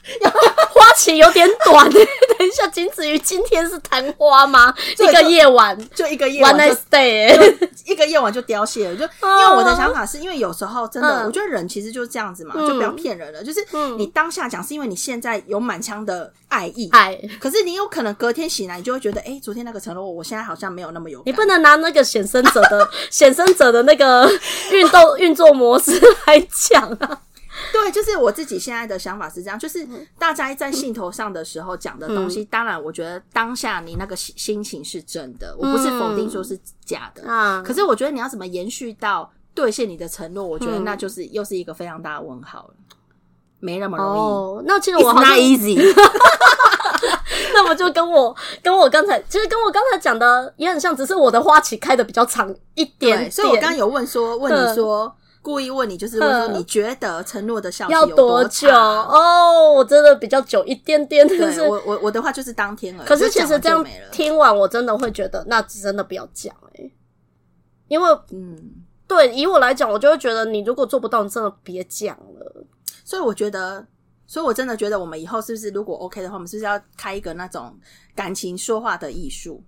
[0.72, 1.98] 花期有点短， 等
[2.46, 4.74] 一下，仅止于今天是昙花吗？
[4.98, 8.96] 一个夜晚，就一个夜晚，One night stay，一个夜晚就凋谢了。
[8.96, 13.42] 就因为我的想法是，因为有时候真的，我觉得人其实就是这样子嘛，就不要骗人了。
[13.44, 13.60] 就是
[13.98, 17.18] 你当下讲，是因为你现在有满腔的爱意，爱。
[17.38, 21.22] 可是你有可能隔天醒来，你就会觉得，哎，昨天那个承诺，我现在好像没有那么有。
[21.26, 24.30] 你不能拿那个显生者的 显生者的那个
[24.72, 27.20] 运动运作模式来讲啊。
[27.72, 29.86] 对，就是我自己现在的想法是这样，就是
[30.18, 37.62] 大家在兴头上的时候讲的东西，当然我觉得当下你那个心心情是真的，我不是否定说是假的啊。
[37.64, 42.74] 可是我觉得你要怎么延续到兑现你的承诺，我觉得那就是又是一个非常大的问号了，
[43.60, 44.18] 没那么容易。
[44.18, 45.76] 哦，那其实我好像 easy，
[47.54, 53.30] 那么就跟我跟我刚才其实跟我刚才讲的也很像，只是我的花期开的比较长一点。
[53.30, 55.14] 所以我刚刚有问说，问你说。
[55.42, 58.68] 故意问你，就是问说你觉得承诺的效期要多久？
[58.70, 61.26] 哦，我真的比较久一点点。
[61.26, 63.06] 对，我我我的话就是当天而已。
[63.06, 66.90] 可是其实这样听完，我真的会觉得，那真的不要讲哎，
[67.88, 72.66] 因为嗯，对，以我来讲，我就会觉得你如果做不到，你真的别讲了。
[73.02, 73.84] 所以我觉得，
[74.26, 77.74] 所以我真的觉得，我们以后是不是如果 OK 的话，我们是不是要开一个那种
[78.14, 79.64] 感情说话的艺术？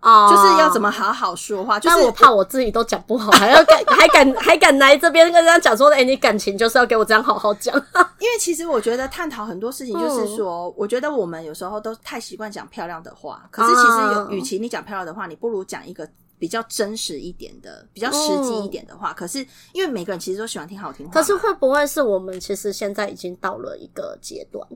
[0.00, 7.74] 哦，就是要怎么好好说话，就是我怕我自己都讲不好，还要敢 还敢还敢来这边跟人家讲说，哎，你感情就是要给我这样好好讲。
[8.18, 16.08] 因为其实我觉得探讨很多事情，就是说，我觉得我们有时候都太习惯讲漂亮的话，可是其实有，与其你讲漂亮的话，你不如讲一个
[16.38, 19.12] 比较真实一点的、比较实际一点的话。
[19.12, 24.66] 可是因为每个人其实都喜欢听好听话，可是会不会是我们其实现在已经到了一个阶段？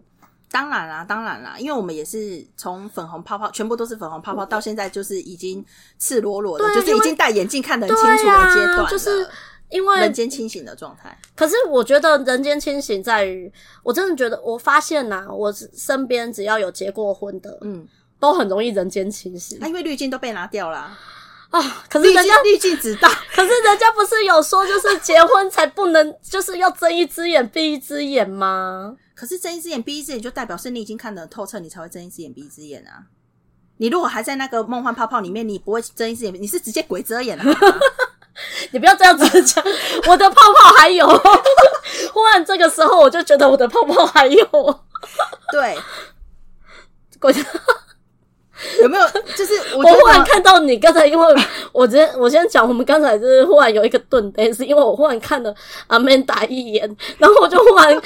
[0.50, 5.64] 当然啦，当然啦，因为我们也是从粉红泡泡，全部都是粉红泡泡，到现在就是已经
[5.98, 9.28] 赤裸裸的，就是已经戴眼镜看得很清楚的阶段了，就是
[9.70, 11.18] 因为人间清醒的状态。
[11.34, 13.52] 可是我觉得人间清醒在于，
[13.82, 17.88] 我真的觉得，我发现呐，我身边只要有结过婚的，嗯，
[18.20, 19.58] 都很容易人间清醒。
[19.60, 20.96] 啊，因为滤镜都被拿掉了啊。
[21.88, 28.96] 可是人家滤镜知道， 可是人家不是有说，就是结婚才不能，就是要睁一只眼闭一只眼吗？
[29.24, 33.08] 可是睁一只眼闭一只眼，就代表是你已经看得透彻，你才会睁一只眼闭一只眼啊！
[33.78, 37.44] 你如果还在那个梦幻泡泡里面，你不会睁一只眼，你是直接鬼遮眼了。
[38.72, 39.64] 你不要这样子讲，
[40.08, 41.08] 我的泡泡还有。
[42.12, 44.80] 忽然这个时候，我就觉得我的泡泡还有。
[45.50, 45.74] 对，
[47.18, 47.32] 鬼
[48.82, 49.08] 有没有？
[49.34, 51.36] 就是我，我忽然看到你刚才，因为
[51.72, 55.54] 我先我先讲，我们刚才就是忽然有一个顿呆，是因为我忽然看了
[55.86, 58.02] 阿曼达一眼，然后我就忽然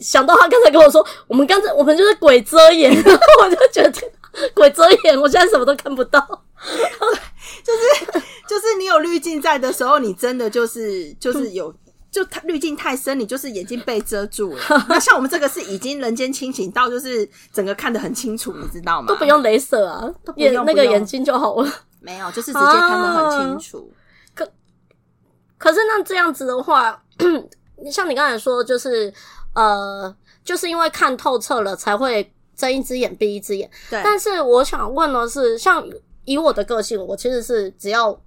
[0.00, 3.92] 想到他刚才跟我说，我们刚才我们就是鬼遮眼， 然后我就觉得
[4.54, 6.20] 鬼遮眼，我现在什么都看不到，
[7.64, 11.74] 就是就是你有滤镜在的时候，你真的就是就是有。
[12.12, 14.60] 就它滤镜太深，你就是眼睛被遮住了。
[14.90, 19.06] 那像我们这个是已经人间清醒到，就是整个看得很清楚，你知道吗？
[19.06, 21.72] 都不用镭射啊，眼那个眼睛就好了。
[22.00, 23.92] 没有，就是直接看得很清楚。
[23.94, 24.50] 啊、可
[25.56, 27.00] 可是那这样子的话，
[27.92, 29.14] 像你刚才说，就是
[29.54, 33.70] 呃，就是因为看透彻了，才会睁一只眼闭一只眼。
[33.88, 34.00] 对。
[34.02, 35.86] 但是我想问的是，像
[36.24, 38.20] 以我的个性，我其实是只要。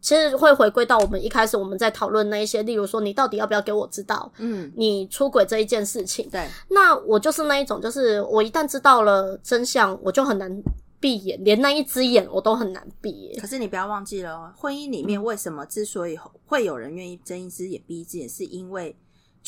[0.00, 6.30] 其实会回归到我们一开始我们在讨论那一些，例如说你到底要不要给我知道，嗯，你出轨这一件事情。
[6.30, 10.62] 对，那我就是那一种，就是我一旦知道了真相，我就很难
[11.00, 13.36] 闭眼，连那一只眼我都很难闭。
[13.40, 18.96] 可是你不要忘记了哦，婚姻里面为什么之所以会有人愿意睁一只眼闭一只眼，是因为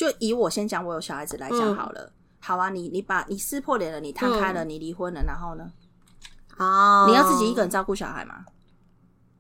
[0.00, 2.00] 就以我先讲我有小孩子来讲好了。
[2.00, 5.70] 嗯、好啊，你你把你撕破脸了，你摊开了，嗯、你离婚了，然后呢？
[6.56, 8.36] 哦，你要自己一个人照顾小孩吗？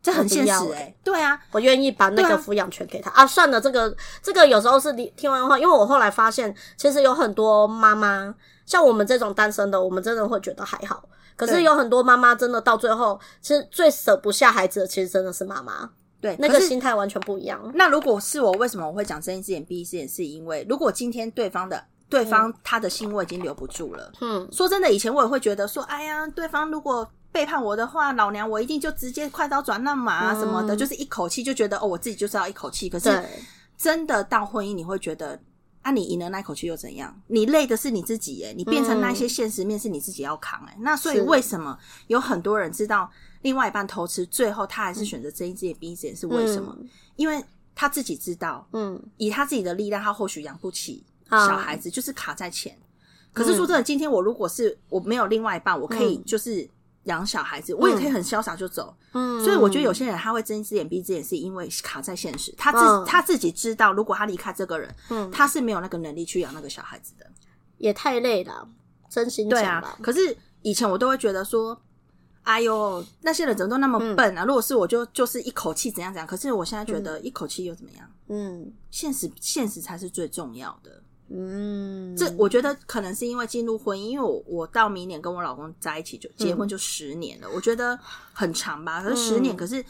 [0.02, 3.26] 这很现实哎、欸，对啊，我愿意把那个抚养权给他啊，啊。
[3.26, 8.34] 算了，这个这个有时候是你听完话，因为我后来发现，其实有很多妈妈，
[8.66, 11.08] 像我们这种单身的，我们真的会觉得还好。
[11.36, 15.88] 可是有很多妈妈真的到最后，其实最舍不下孩子的，其实真的是妈妈。
[16.20, 17.60] 对，那个心态完全不一样。
[17.74, 20.08] 那如果是我，为什么我会讲睁一只眼闭一只眼？
[20.08, 24.12] 是因为如果今天对方的对方他的心我已经留不住了。
[24.20, 32.88] 嗯，说真的，以前我也会觉得说，哎呀，对方如果背叛我的话，老娘我一定就直接快刀斩乱麻啊什么的，嗯、就是一口气就觉得哦，我自己就是要一口气。
[32.88, 33.24] 可是
[33.78, 35.40] 真的到婚姻，你会觉得。
[35.82, 37.22] 啊，你赢了那口气又怎样？
[37.26, 40.74] 你累的是你自己耶，你变成那些现实面是你自己要扛哎。
[40.76, 41.74] 嗯、那所以为什么
[42.08, 43.10] 有很多人知道
[43.42, 46.16] 另外一半偷吃，最后他还是选择睁一只眼闭一只眼？
[46.16, 46.76] 是为什么？
[46.80, 52.76] 嗯、因为他自己知道，嗯，以他自己的力量，他或许养不起小孩子，就是卡在钱。
[52.80, 52.86] 嗯、
[53.32, 56.68] 可是说真的，今天我如果是我没有另外一半，我可以就是。
[57.04, 58.94] 养小孩子，我也可以很潇洒就走。
[59.12, 62.54] 嗯，所以我觉得有些人他会睁一只眼闭一只眼，是因为卡在现实。
[62.58, 67.24] 他自、嗯、他自己知道，如果他离开这个人，嗯，他是没有那个能力去养那个小孩子的，
[67.78, 68.68] 也太累了，
[69.08, 69.58] 真心讲。
[69.58, 69.98] 对啊。
[70.02, 71.76] 可是以前我都会觉得说，
[72.42, 74.44] 哎呦，那些人怎么都那么笨啊？
[74.44, 76.26] 嗯、如果是我就就是一口气怎样怎样。
[76.26, 78.10] 可是我现在觉得一口气又怎么样？
[78.28, 81.02] 嗯，现实现实才是最重要的。
[81.28, 87.96] 嗯，这我觉得可能是因为进入婚姻，因为我我到明年跟我老公在一起就结婚就十年了，嗯、我觉得
[88.32, 89.02] 很长吧。
[89.02, 89.84] 可是十年，嗯、可是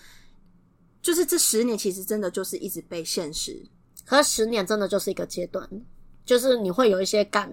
[1.00, 3.64] 就是这十年其实真的就是一直被现实。
[4.04, 5.66] 可是十年真的就是一个阶段，
[6.26, 7.50] 就是你会有一些感，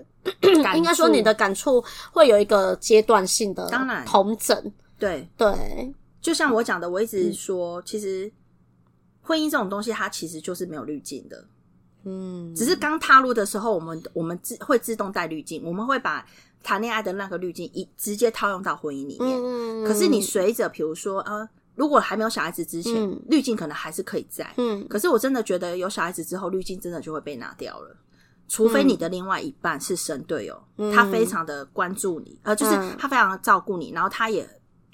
[0.64, 1.82] 感应该说你的感触
[2.12, 4.74] 会有一个阶段性的，当然同整。
[5.00, 8.32] 对对，就像我讲的，我一直说，嗯、其实
[9.22, 11.46] 婚姻这种东西，它其实就是没有滤镜的。
[12.04, 16.26] 嗯，只是刚踏入的时候，我们我们自会自动带滤镜，我们会把
[16.64, 19.38] 谈恋爱的那个滤镜一直接套用到婚姻里面。
[19.44, 22.94] 嗯，可是你随着，比如说呃，如果还没有小孩子之前，
[23.28, 24.52] 滤镜可能还是可以在。
[24.58, 27.96] 嗯，可是我真的觉得有小孩子之后，滤镜真的就会被拿掉了，
[28.48, 30.58] 除非你的另外一半是神队友，
[30.96, 34.48] 他非常的关注你，呃，就是他非常的照顾你，然后他也。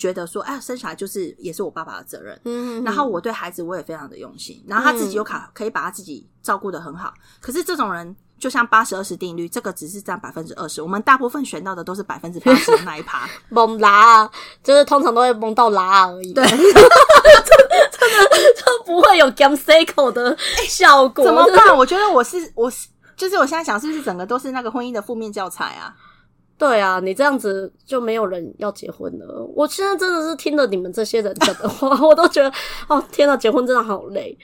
[0.03, 2.37] 觉得说，哎，生小孩就是也是我爸爸的责任。
[2.83, 4.61] 然后我对孩子我也非常的用心。
[4.67, 7.13] 然后他自己又卡，可以把他自己照顾得很好。
[7.39, 10.81] 可是这种人就像八十二十定律，这个只是占百分之二十。
[10.81, 14.29] 我们大部分选到的都是百分之八十的那一趴， 蒙拉，
[14.61, 16.33] 就是通常都会蒙到拉而已。
[16.33, 16.67] 对， 真的
[17.93, 20.37] 真 不会有 game cycle 的
[20.67, 21.23] 效果。
[21.23, 21.77] 怎么办？
[21.77, 25.95] 我觉得我是我是，就是我现在想，是不是整个都是那个婚姻的负面教材啊？
[26.57, 29.43] 对啊，你这样子就没有人要结婚了。
[29.55, 32.51] 我现在真的是听了你们这些人讲的话， 我都觉得
[32.87, 34.37] 哦，天哪，结婚真的好累。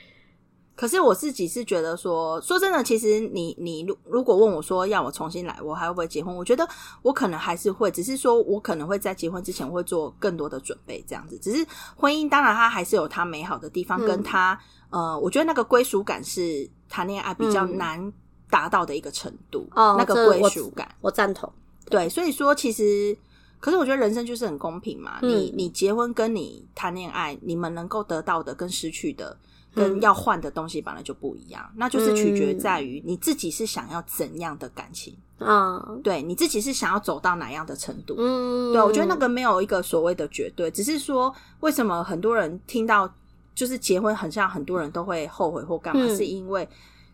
[0.76, 6.34] 可是我自己是觉得说，说真的，其实你你如如果问我说要我重新来，我还会不会结婚？
[6.34, 6.66] 我觉得
[7.02, 11.38] 我可能还是会，只是说我可能会在结婚之前会做更多的准备，这样子。
[11.40, 11.68] 只是
[11.98, 14.58] 婚姻当然它还是有它美好的地方，跟它、
[14.92, 18.12] 嗯、呃，我觉得那个归属感是谈恋爱比较难
[18.50, 19.68] 达到的一个程度。
[19.76, 21.52] 哦、嗯，那个归属感，我赞同。
[21.90, 23.18] 对，所以说其实，
[23.60, 25.20] 可是我觉得人生就是很公平嘛。
[25.22, 29.36] 嗯、你你结婚跟你谈恋爱，你们能够得到的跟失去的，
[29.74, 31.64] 跟要换的东西本来就不一样。
[31.72, 35.84] 嗯、那就是取决在于你自己是想要怎样的感情啊？
[35.90, 38.16] 嗯、对，你自己是想要走到哪样的程度？
[38.18, 43.12] 嗯，对，我觉得那个没有一个所谓的绝对，只是说为什么很多人听到
[43.56, 46.68] 就是结婚，很像很多人都会后悔或干嘛，嗯、是因为。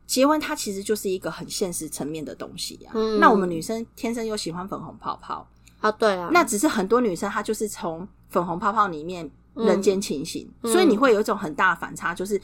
[0.06, 2.94] 结婚它其实就是一个很现实层面的东西呀、啊。
[2.96, 5.48] 嗯、那我们女生天生又喜欢粉红泡泡
[5.80, 6.30] 啊，对啊。
[6.32, 12.38] 那只是很多女生她就是从粉红泡泡里面人间清醒，嗯、所以你会有一种很大的反差，就是，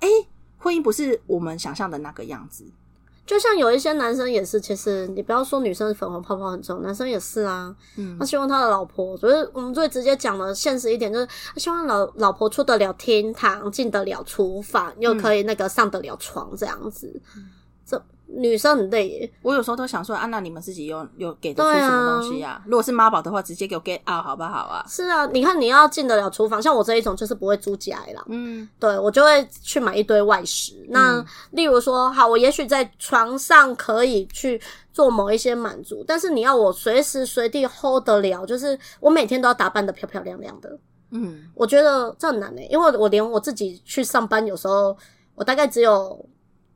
[0.00, 0.28] 哎、欸，
[0.58, 2.64] 婚姻不是我们想象的那个样子。
[3.26, 7.74] 就像有一些男生也是，其实你不要说女生粉红泡泡很重，男生也是啊。
[7.96, 17.20] 嗯，他希望他的老婆，就是我们最直接讲的现实一点，就是他希望老老婆出得了厅堂，进得了厨房，又可以那个上得了床这样子。
[17.36, 17.50] 嗯、
[17.86, 18.02] 这。
[18.26, 22.50] 女生很累耶，我有时候都想说，啊，那你们自己有有给得出什么东西呀？
[22.52, 22.62] 啊？
[22.66, 24.84] 如果是妈宝的话，直接给我 get out 好不好啊？
[24.88, 28.24] 是啊，你看你要进得了厨房，像我这一种就是不会租家啦。
[28.28, 30.74] 嗯，对，我就会去买一堆外食。
[30.88, 34.60] 那、嗯、例如说，好，我也许在床上可以去
[34.92, 40.78] 做某一些满足，但是你要我随时随地 hold 得了，就是我每天都要打扮的漂漂亮亮的。
[41.10, 44.96] 嗯，我觉得这很难诶，因为我连我自己去上班，有时候
[45.34, 46.26] 我大概只有。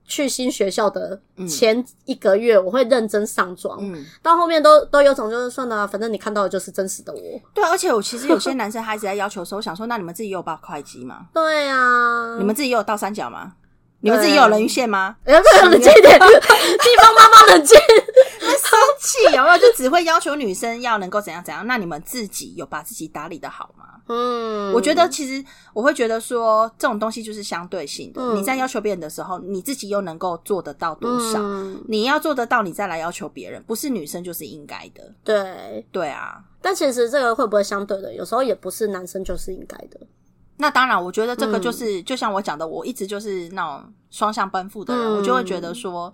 [0.08, 7.20] 去新学校的前一个月，我会认真上妆，嗯，到后面都都有种就是算了，反正你看到的就是真实的我。
[7.54, 11.26] 对，而且我其实有些男生他一直在要求说，我想说，那你们自己有报会计吗？
[11.32, 13.52] 对啊，你们自己有倒三角吗？
[14.00, 15.16] 你们自己有人鱼线吗？
[15.24, 16.26] 哎呀，冷静一点，地
[17.02, 17.78] 方妈妈冷静。
[18.40, 19.58] 生气有没有？
[19.58, 21.66] 就只会要求女生要能够怎样怎样？
[21.66, 23.84] 那你们自己有把自己打理的好吗？
[24.08, 28.20] 嗯，我觉得其实我会觉得说，这种东西就是相对性的。
[28.22, 31.38] 嗯、你在要求别人的时候，你自己又能够做得到多少？
[31.40, 35.14] 嗯、你要做得到，你再来要求别人，不是女生就是应该的。
[35.22, 36.42] 对，对啊。
[36.60, 38.12] 但其实这个会不会相对的？
[38.14, 40.00] 有时候也不是男生就是应该的。
[40.56, 46.12] 那当然，我觉得这个就是，嗯、就像我讲的，我一直就是那种双向奔赴的人，嗯、我就会觉得说，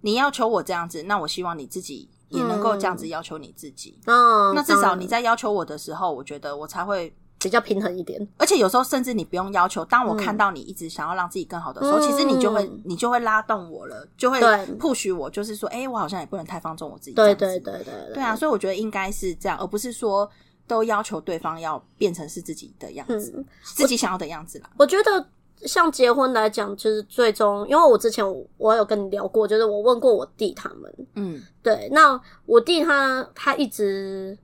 [0.00, 4.00] 你要求我这样子，那我希望你自己也能够这样子要求你自己。
[4.06, 8.26] 嗯，那至少你在要求我的时候，我觉得我才会比较平衡一点。
[8.36, 14.40] 而且有时候甚至你不用要求，当我看到你一直想要让自己更好的时候，嗯、其实你就会你就会拉动我了，就会
[14.78, 17.12] push 我，就是说，哎、欸，我好像也不能太放纵我自己。
[17.12, 20.28] 对对对对对，对啊，所以我觉得应该是这样，而不是说
[20.66, 24.70] 都要求对方要变成是自己的样子，嗯、自己想要的样子啦。
[24.78, 25.26] 我觉得。
[25.64, 28.22] 像结婚来讲，就是最终，因为我之前
[28.58, 34.36] 我有跟你聊过，就是我问过我弟他们，嗯，对，那我弟他他一直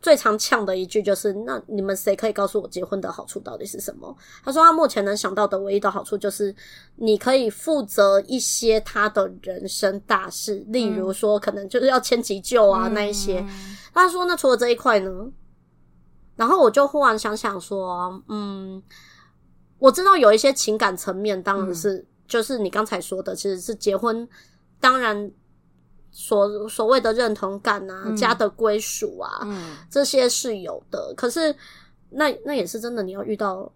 [0.00, 4.16] 最常呛的一句就是，那你们谁可以告诉我结婚的好处到底是什么？
[4.44, 6.54] 他说他目前能想到的唯一的好处就是，
[6.96, 13.44] 你可以负责一些他的人生大事，例如说可能就是要签急救啊那一些。
[13.92, 15.10] 他说那除了这一块呢？
[16.36, 18.82] 然后我就忽然想想说，嗯。
[19.80, 24.28] 我知道有一些情感层面，当然是、嗯、就是你刚才说的，其实是结婚，
[24.80, 25.30] 当然
[26.10, 31.12] 所所谓的认同感啊，嗯、家的归属啊，嗯、这些是有的。
[31.16, 31.54] 可是
[32.10, 33.70] 那那也是真的，你要遇到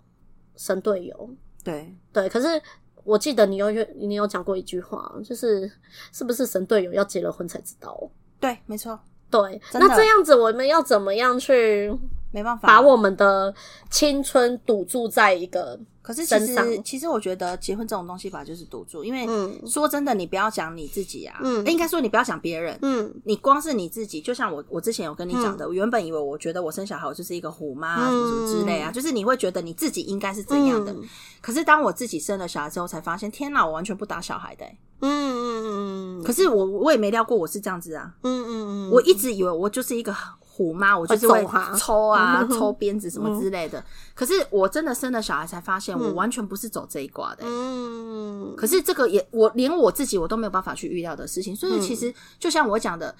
[0.56, 1.30] 神队友，
[1.62, 2.28] 对对。
[2.28, 2.60] 可是
[3.04, 5.70] 我记得你有你有讲过一句话，就是
[6.12, 8.10] 是不是神队友要结了婚才知道？
[8.40, 8.98] 对，没错。
[9.30, 11.90] 对，那这样子我们要怎么样去？
[12.32, 13.54] 没办法，把我们的
[13.90, 15.78] 青春赌注在一个。
[16.02, 19.04] 可是其实，其实我觉得结婚这种东西吧，就是赌注。
[19.04, 19.24] 因为
[19.64, 30.92] 说真的，你不要讲你自己啊，嗯，应该说你不要讲别人，嗯，你光是你自己，就像我，我之前有跟你讲的，我原本以为我觉得我生小孩我就是一个虎妈什么什么之类啊，就是你会觉得你自己应该是怎样的。
[31.40, 34.64] 可是当我自己生了小孩之后，才发现，天哪，我完全不打小孩的，
[35.02, 36.24] 嗯嗯嗯。
[36.24, 38.50] 可是我我也没料过我是这样子啊，嗯嗯
[38.88, 40.12] 嗯，我一直以为我就是一个。
[40.54, 41.42] 虎妈，我就是会
[41.78, 43.80] 抽啊， 抽鞭子什么之类的。
[43.80, 43.84] 嗯、
[44.14, 47.48] 可是我真的生了小孩，才发现我完全不是走这一挂的、欸。
[47.48, 51.56] 嗯，可是这个也，我连我自己我都没有办法去预料的事情。
[51.56, 53.14] 所以其实就像我讲的，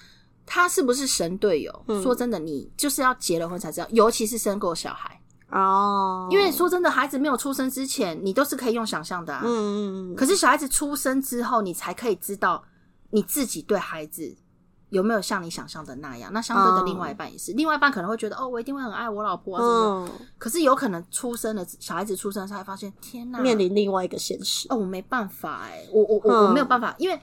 [0.44, 1.84] 他是不是神队友？
[1.88, 5.18] 嗯、说真的，你就是要结了婚才知道，尤其是生过小孩
[5.48, 6.28] 哦。
[6.30, 9.42] 因为说真的，孩子没有出生之前，你都是可以用想象的啊。
[9.46, 12.62] 嗯，可是小孩子出生之后，你才可以知道
[13.08, 14.36] 你自己对孩子。
[14.92, 16.30] 有没有像你想象的那样？
[16.34, 20.12] 那相对的另外一半也是，嗯、另外一半可能会觉得哦，我一定会很爱我老婆啊，什么的。
[20.36, 24.68] 可是有可能出生了小孩子出生的时候，才发现天哪，面临另外一个现实。
[24.68, 27.18] 哦，我没办法哎，我我我我没有办法，因为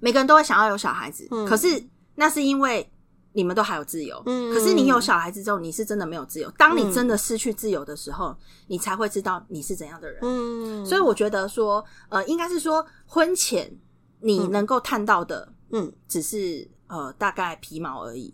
[0.00, 1.80] 每个人都会想要有小孩子，嗯、可是
[2.16, 2.92] 那是因为
[3.34, 4.20] 你们都还有自由。
[4.26, 6.50] 嗯，可是你有小孩子之后，你是真的没有自由。
[6.58, 8.36] 当你真的失去自由的时候，
[8.66, 10.18] 你才会知道你是怎样的人。
[10.22, 13.72] 嗯，所以我觉得说，呃，应该是说婚前
[14.18, 15.52] 你能够探到的。
[15.70, 18.32] 嗯，只是呃，大概皮毛而已。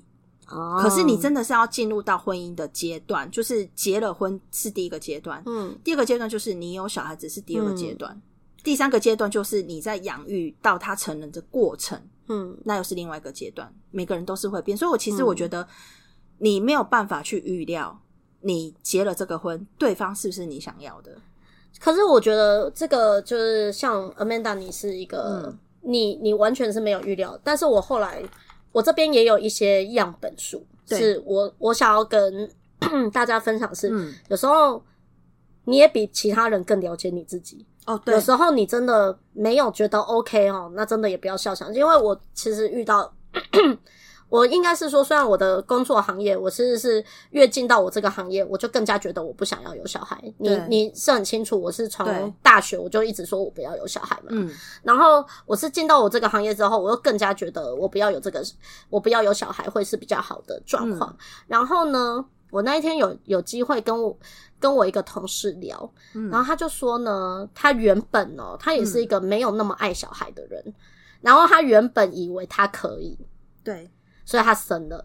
[0.48, 5.42] 哦，可是你真的是要进入到婚姻的阶段，就是结了婚是第一个阶段。
[5.46, 8.22] 嗯，第二个阶段就是你有小孩子是第二个阶段，嗯、
[8.62, 11.98] 第三个阶段就是你在养育到他成人的过程。
[12.28, 13.74] 嗯，那又是另外一个阶段。
[13.90, 15.66] 每个人都是会变，所以我其实我觉得
[16.38, 17.98] 你没有办法去预料，
[18.42, 21.16] 你结了这个婚，对方是不是你想要的。
[21.80, 25.56] 可是我觉得这个就是像 Amanda，你是一个。
[25.84, 28.22] 嗯你你完全是没有预料，但是我后来
[28.72, 32.50] 我这边也有一些样本数，是我我想要跟
[33.12, 34.82] 大家分享是，嗯、有时候
[35.64, 38.00] 你也比其他人更了解你自己哦。
[38.04, 43.12] 对，有时候你真的没有觉得 OK 哦，那真的也不要笑想，因为我其实遇到。
[44.28, 50.20] 我应该是说，虽然我的工作行业，我其实是越进到我这个行业，我就更加觉得我不想要有小孩。
[50.38, 54.28] 你你是很清楚，我是从大学我就一直说我不要有小孩嘛。
[54.30, 54.50] 嗯，
[54.82, 58.42] 然后我是进到我这个行业之后，我又更加觉得我不要有这个，
[58.90, 61.10] 我不要有小孩会是比较好的状况。
[61.10, 64.18] 嗯、然后呢，我那一天有有机会跟我
[64.58, 70.74] 跟我一个同事聊，嗯、然后他就说呢，他原本哦，他也是一个没有那么爱小孩的人，嗯、
[71.20, 73.16] 然后他原本以为他可以，
[73.62, 73.88] 对。
[74.24, 75.04] 所以他生了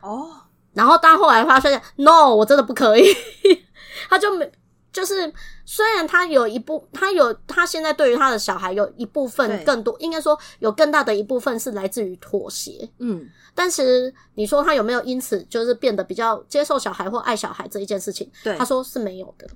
[0.00, 0.30] 哦，
[0.74, 3.04] 然后但后来发现，no，我真的不可以。
[4.08, 4.50] 他就没，
[4.92, 5.32] 就是
[5.64, 12.88] 虽然他有一部，他有他现在对于他的小孩有一部分更多，应该说有更大的一部分是来自于妥协。
[12.98, 18.30] 嗯，但是你说他有没有因此就是变得比较接受小孩或爱小孩这一件事情？
[18.42, 19.46] 对，他说是没有的。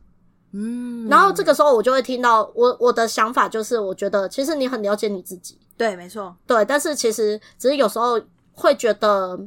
[0.53, 5.59] 嗯，然后这个时候我就会听到我我的想法就是，我觉得其实你很了解你自己。
[5.77, 6.35] 对，没错。
[6.47, 8.21] 对，但是其实只是有时候。
[8.57, 9.39] 会觉得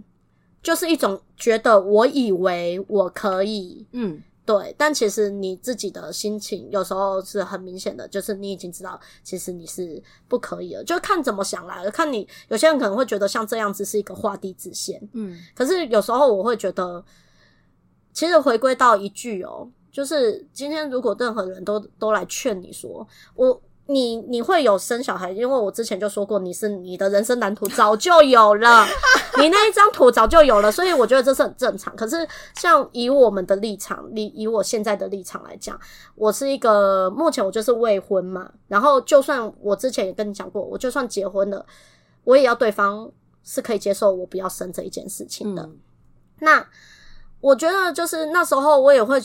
[0.62, 11.89] 就是一种觉得，我以为我可以，嗯，对，但其实你自己的心情有时候是很明显的，就是你已经知道，其实你是不可以了，就看怎么想来了。
[11.89, 17.03] 看你有些人可能会觉得像这样子是一个画地自限，嗯，可是有时候我会觉得，
[18.14, 23.62] 其实回归到一句哦，就是今天如果任何人都都来劝你说我。
[23.92, 28.86] 你你会有生小孩，因为我之前就说过，你是你的人生蓝图早就有了，
[29.40, 31.96] 你那一张图早就有了，所以我觉得这是很正常。
[31.96, 32.16] 可是
[32.54, 35.76] 像以我们的立场，以以我现在的立场来讲，
[36.14, 41.66] 我是一个目前我就是未婚嘛，然后就算我之前也跟你讲过，我就算结婚了，
[42.24, 43.12] 我也要对方
[43.44, 45.64] 是可以接受我不要生这一件事情的。
[45.64, 45.80] 嗯、
[46.42, 46.68] 那
[47.42, 49.20] 我觉得就是那时候我也会，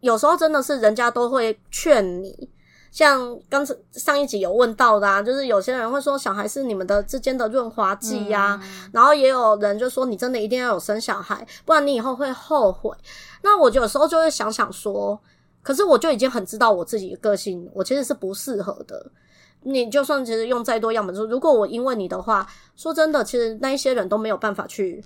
[0.00, 2.50] 有时候真的是人家都会劝你。
[2.96, 8.58] 像刚才上一集有问到的啊，就是有些人会说小孩是你们的之间的润滑剂呀，
[8.90, 12.96] 然后也有人就说你真的一定要有生小孩，不然你以后会后悔。
[13.42, 15.20] 那我有时候就会想想说，
[15.62, 19.12] 可是我就已经很知道我自己的个性，我其实是不适合的。
[19.60, 25.04] 你就算其实用再多样本数，如果我因为你的话，说真的，其实那一些人都没有办法去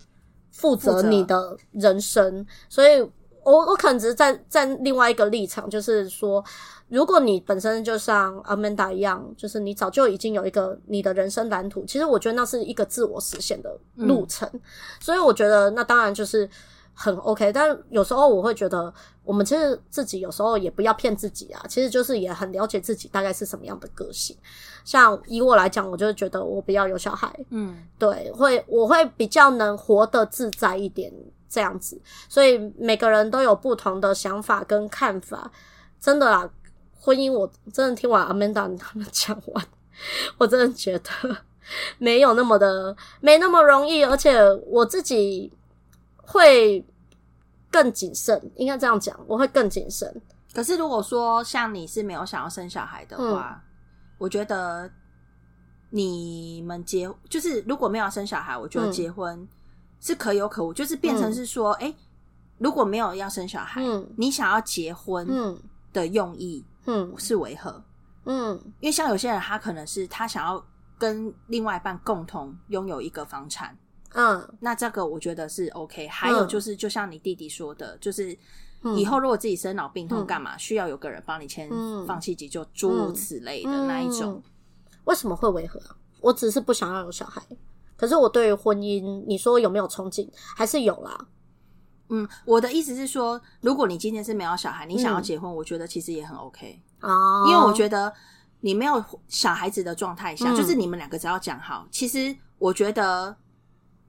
[0.53, 3.05] 负责你的人生，所以
[3.51, 6.45] 我我可能只是站站另外一个立场，就是说。
[6.91, 14.61] 如果你本身就像 Amanda 一样，就是你早就已经有一个你的人生蓝图，其实我觉得那是一个自我实现的路程，嗯、
[14.99, 16.51] 所以我觉得那当然就是
[16.93, 17.53] 很 OK。
[17.53, 18.93] 但有时候我会觉得，
[19.23, 24.37] 我们其实自己有时候也不要骗自己啊，其实就是也很了解自己大概是什么样的个性。
[24.85, 31.13] 像以我来讲，我就是觉得我不要有小孩，嗯，对，会我会比较能活得自在一点
[31.51, 32.01] 这样子。
[32.31, 35.51] 所以每个人都有不同的想法跟看法，
[36.01, 36.49] 真的啦。
[37.03, 39.67] 婚姻，我真的听完 Amanda 他们讲完，
[40.37, 41.11] 我真的觉得
[41.97, 45.51] 没有那么的，没那么容易，而且我自己
[46.19, 46.85] 会
[47.71, 50.15] 更谨慎，应该这样讲，我会更谨慎。
[50.53, 53.71] 可是如果说像你是没有想要生小孩的话，嗯、
[54.19, 54.91] 我觉得
[55.89, 59.49] 你们结就是如果没有生小孩，我觉得结婚
[60.01, 61.97] 是可有可无，就是变成是说，哎、嗯欸，
[62.59, 65.27] 如果没有要生小孩，嗯、你想要结婚
[65.93, 66.65] 的用意。
[66.87, 67.85] 嗯，是为何？
[68.25, 70.65] 嗯，因为像有些人，他可能是他想要
[70.99, 73.77] 跟另外一半共同拥有一个房产，
[74.15, 76.09] 嗯，那这个我觉得是 OK。
[76.09, 78.37] 还有就是，就像你弟弟说的，就是
[78.97, 81.69] 以后如果自己生老病痛干嘛，需要有个人帮你签
[82.07, 84.43] 放弃急救，诸如此类的那一种。
[85.05, 85.79] 为什么会为何？
[86.23, 87.43] 我只是不想要有小孩，
[88.01, 90.27] 可是我对于婚姻，你说有没有憧憬？
[90.57, 91.27] 还是有啦。
[92.09, 97.45] 嗯，我的意思是说，如果你今天是没有小孩，你想要结婚，嗯、我觉得其实也很 OK 哦。
[97.47, 98.11] 因为我觉得
[98.61, 103.37] 你没有小孩子的状态下，嗯、就是你们两个只要讲好，其实我觉得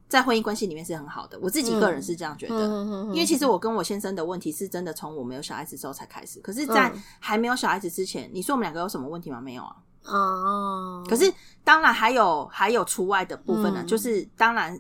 [0.08, 1.38] 在婚姻关系里面是很好的。
[1.42, 6.40] 我自己个人是这样觉得，嗯、因为其实我跟我先生的问题是真的从我没有小孩子之后才开始。
[6.40, 6.90] 可是，在
[7.20, 9.42] 还没有小孩子之前，你说我们两个有什么问题吗？
[9.42, 9.76] 没有啊。
[10.06, 11.04] 哦。
[11.10, 11.32] 可是
[11.64, 14.80] 当然还有还有除外的部分呢，嗯、就是当然。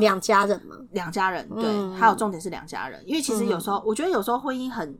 [0.00, 4.98] 两家人嘛，两家人对，嗯、还有重点是两家人，因为其实有时候、嗯、我觉得有时候婚姻很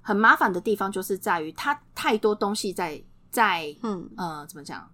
[0.00, 2.98] 很麻烦的地方，就是在于它太多东西在
[3.30, 4.08] 在嗯。
[4.16, 4.88] 呃怎么讲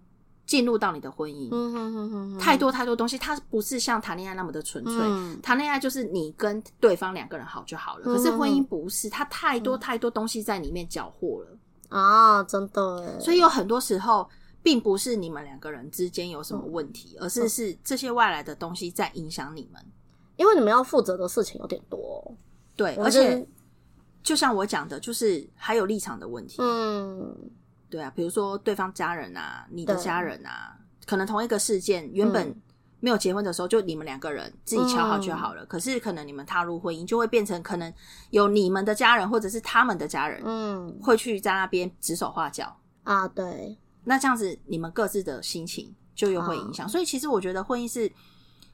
[0.45, 4.93] 进入到你的婚姻，嗯哼哼哼太多太多东西，它不是像谈恋爱那么的纯粹，
[5.41, 11.57] 谈恋、嗯、爱就是你跟对方两个人好就好了，可是婚姻不是，它太多太多东西在里面搅和了
[11.89, 14.29] 啊，真的，所以有很多时候。
[14.65, 19.79] 并不是你们两个人之间有什么问题，嗯、而是是这些外来的东西在影响你们，
[20.37, 22.35] 因为你们要负责的事情有点多。
[22.75, 23.47] 对，而且
[24.23, 26.55] 就像我讲的，就是还有立场的问题。
[26.63, 27.31] 嗯，
[27.91, 30.75] 对啊，比如说对方家人啊，你的家人啊，
[31.05, 32.59] 可能同一个事件原本
[33.05, 35.63] 没有结婚的时候，就你们两个人自己瞧好就好了。
[35.63, 37.93] 嗯、可是可能你们踏入婚姻，就会变成可能
[38.31, 43.77] 有你们的家人或者是他们的家人，嗯，会去在那边指手画脚啊，对。
[44.03, 46.87] 那这样子，你们各自的心情就又会影响。
[46.87, 48.11] 嗯、所以，其实我觉得婚姻是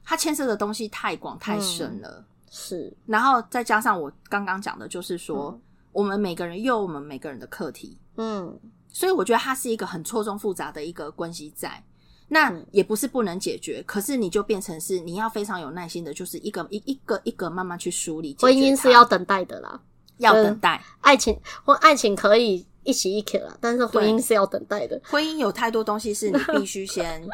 [0.02, 2.08] 它牵涉的东西太广太深了。
[2.08, 5.60] 嗯、是，然后再加上我刚刚讲的，就是说，嗯、
[5.92, 7.98] 我们每个人又有我们每个人的课题。
[8.16, 8.58] 嗯，
[8.88, 11.84] 所以我觉得它是一个很错综复杂的一个关系在。
[12.32, 18.34] 那也不是不能解决，可是你就变成是你要非常有耐心的，就是一个一一个一个慢慢去梳理。
[18.40, 19.80] 婚姻是要等待的啦，
[20.16, 20.82] 要等待。
[21.02, 22.66] 爱情或爱情可以。
[22.84, 25.00] 一起一起了，但是婚姻是要等待的。
[25.04, 27.24] 婚姻有太多东西是你必须先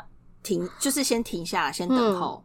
[0.42, 2.44] 停，就是先停下来，先等候，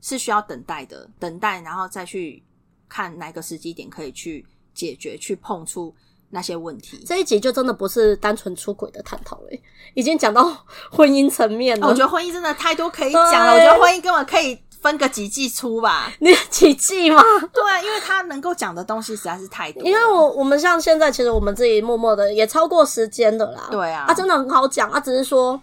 [0.00, 1.10] 是需要等待的。
[1.18, 2.40] 等待，然后再去
[2.88, 5.92] 看哪个时机点可以去解决，去碰触
[6.30, 7.02] 那些问题。
[7.06, 9.48] 这一集就真的不是单纯出轨的探讨了，
[9.94, 10.44] 已经讲到
[10.90, 11.86] 婚姻层面了。
[11.86, 14.58] 我觉得婚姻真的太多可以讲了，我觉得婚姻根本可以。
[14.80, 16.08] 分个几季出吧？
[16.20, 17.20] 你几季吗？
[17.52, 19.82] 对，因为他能够讲的东西实在是太多。
[19.82, 23.66] 因为我我们像现在，其实我们自己默默的也超过时间的啦。
[23.72, 24.88] 对啊，他、啊、真的很好讲。
[24.88, 25.60] 他、啊、只是说，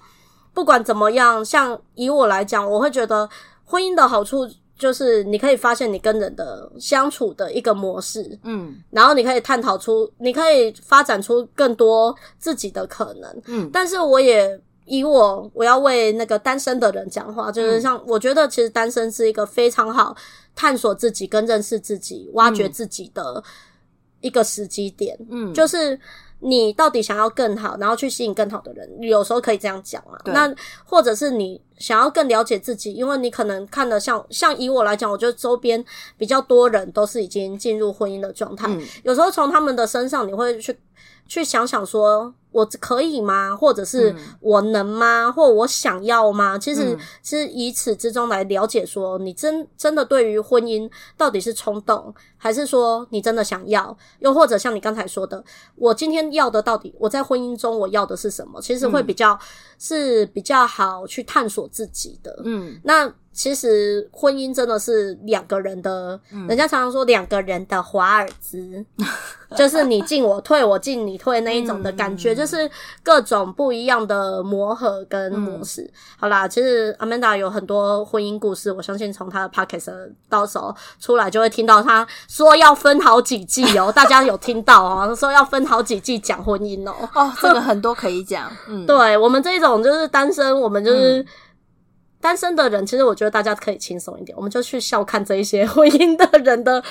[0.54, 3.30] 不管怎么样，像以我来讲，我会觉得
[3.64, 4.46] 婚姻的好处，
[4.78, 13.70] 就是你可以发现你跟人的相处的一个模式，嗯，然后你可以探讨出，你可以发展出更多自己的可能，嗯。
[13.72, 20.16] 但是我也以我我要为那个单身的人讲话，就是像我觉得其实单身是一个非常好
[20.56, 23.44] 探索自己跟认识自己、挖掘自己的
[24.22, 26.00] 一个时机点，嗯，就是。
[26.46, 30.18] 你到底想要更好，然后去吸引更好的人，有时候可以这样讲嘛？
[30.26, 30.54] 那
[30.86, 35.84] 或者是你想要更了解自己，因为你可能看的像像以我来讲，我觉得周边
[36.18, 40.78] 比较多人都是已经进入婚姻的状态，嗯、有时候从他们的身上，你会去
[41.28, 42.34] 去想想说。
[42.56, 43.54] 我可以吗？
[43.54, 45.26] 或者是我能吗？
[45.26, 46.58] 嗯、或我想要吗？
[46.58, 53.96] 其实是以此之中来了解，说你真真的对于婚姻到底是冲动，还是说你真的想要？
[54.20, 55.44] 又或者像你刚才说的，
[55.76, 58.62] 我今天要的到底我在婚姻中我要的是什么？
[58.62, 59.40] 其实会比较、嗯、
[59.78, 62.42] 是比较好去探索自己的。
[62.46, 63.14] 嗯，那。
[63.36, 68.86] 其实婚姻真的是两个人的，嗯、人家常常说两个人的华尔兹，
[69.58, 72.70] 就是你进我退，我进你退那一种的感觉，嗯、就是
[73.04, 75.82] 各种不一样的磨合跟模式。
[75.82, 86.94] 嗯、好啦，其实 Amanda 有很多婚姻故事，我相信从她的 Podcast 到时候出来就会听到她说要分好几季哦， 大家有听到哦，说要分好几季讲婚姻哦。
[87.14, 88.52] 哦，这个很多可以讲。
[88.68, 91.22] 嗯，对我们这一种就是单身，我们就是。
[91.22, 91.26] 嗯
[92.22, 96.84] 单身的人，其实我觉得大家可以轻松一点，我们就去笑看这一些婚姻的人的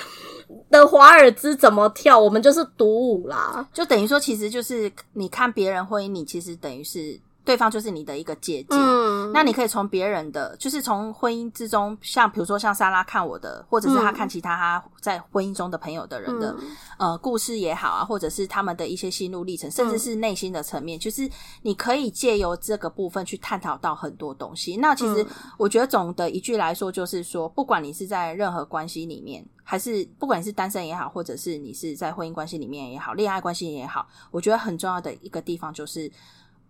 [0.69, 7.19] 的华尔兹怎么跳，我们就是独舞啦，就等于说，其实就是你看别人婚姻，你其实等于是。
[7.45, 16.55] 对方就是你的一个借鉴，嗯、那你可以从别人的，就是从婚姻之中，像比如说像莎拉看我的，或者是他看其他他在婚姻中的朋友的人的，
[16.97, 21.29] 嗯、呃故事也好啊，或者是他们的一些心路历程，甚至是内心的层面，嗯、就是
[21.61, 24.75] 你可以借由这个部分去探讨到很多东西。
[24.77, 25.23] 那其实
[25.57, 36.11] 我觉得总的一句来说，就是说，不管你是在任何关系里面，还是不管你是单身也好，或者是你是在婚姻关系里面也好，恋爱关系也好，我觉得很重要的一个地方就是。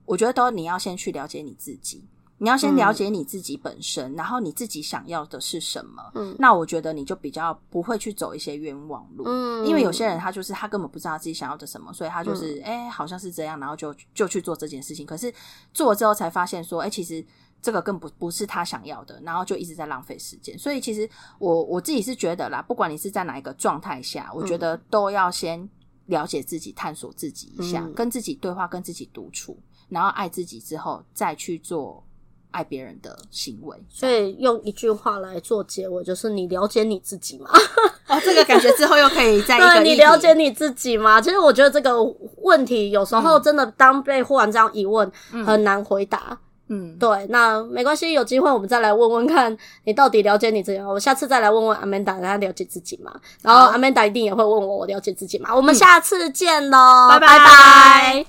[0.05, 2.03] 我觉得都你要先去了解你自己，
[2.37, 6.03] 你要先了解你自己本身，嗯、然后你自己想要的是什么。
[6.15, 9.23] 嗯，那我觉得你就比较不会去走一些冤枉路。
[9.25, 15.05] 嗯，因为有些人他就是他根本不知道自己想要的什么，所以他就是哎、嗯欸，好像是这样，然后就就去做这件事情。
[15.05, 15.33] 可是
[15.73, 17.25] 做了之后才发现说，哎、欸，其实
[17.61, 20.59] 这个更不不是他想要的，然后就一直在浪费时间。
[20.59, 25.67] 所以其实我我自己是觉得啦，不管你是在哪一个状态下，我觉得都要先
[26.07, 29.57] 了解自己，探索自己一下，嗯、跟自己对话，跟自己独处。
[29.89, 32.03] 然后爱自己之后，再去做
[32.51, 33.77] 爱别人的行为。
[33.89, 37.49] 所以用一句话来做结尾，就是你了解你自己吗？
[38.07, 41.19] 哦，这个感觉之后又可以再 对，你了解你自己吗？
[41.19, 42.01] 其实我觉得这个
[42.43, 46.37] 问题有时候真的当被忽然这样一问，嗯、很难回答。
[46.67, 50.87] 嗯，对，那没关系，有机会我们再来问问看，你到底了解你自己吗？
[50.87, 53.11] 我下次再来问问 Amanda，她了解自己嘛？
[53.43, 55.55] 然后 Amanda 一定也会问我，我了解自己吗？
[55.55, 58.25] 我们下次见喽，拜拜。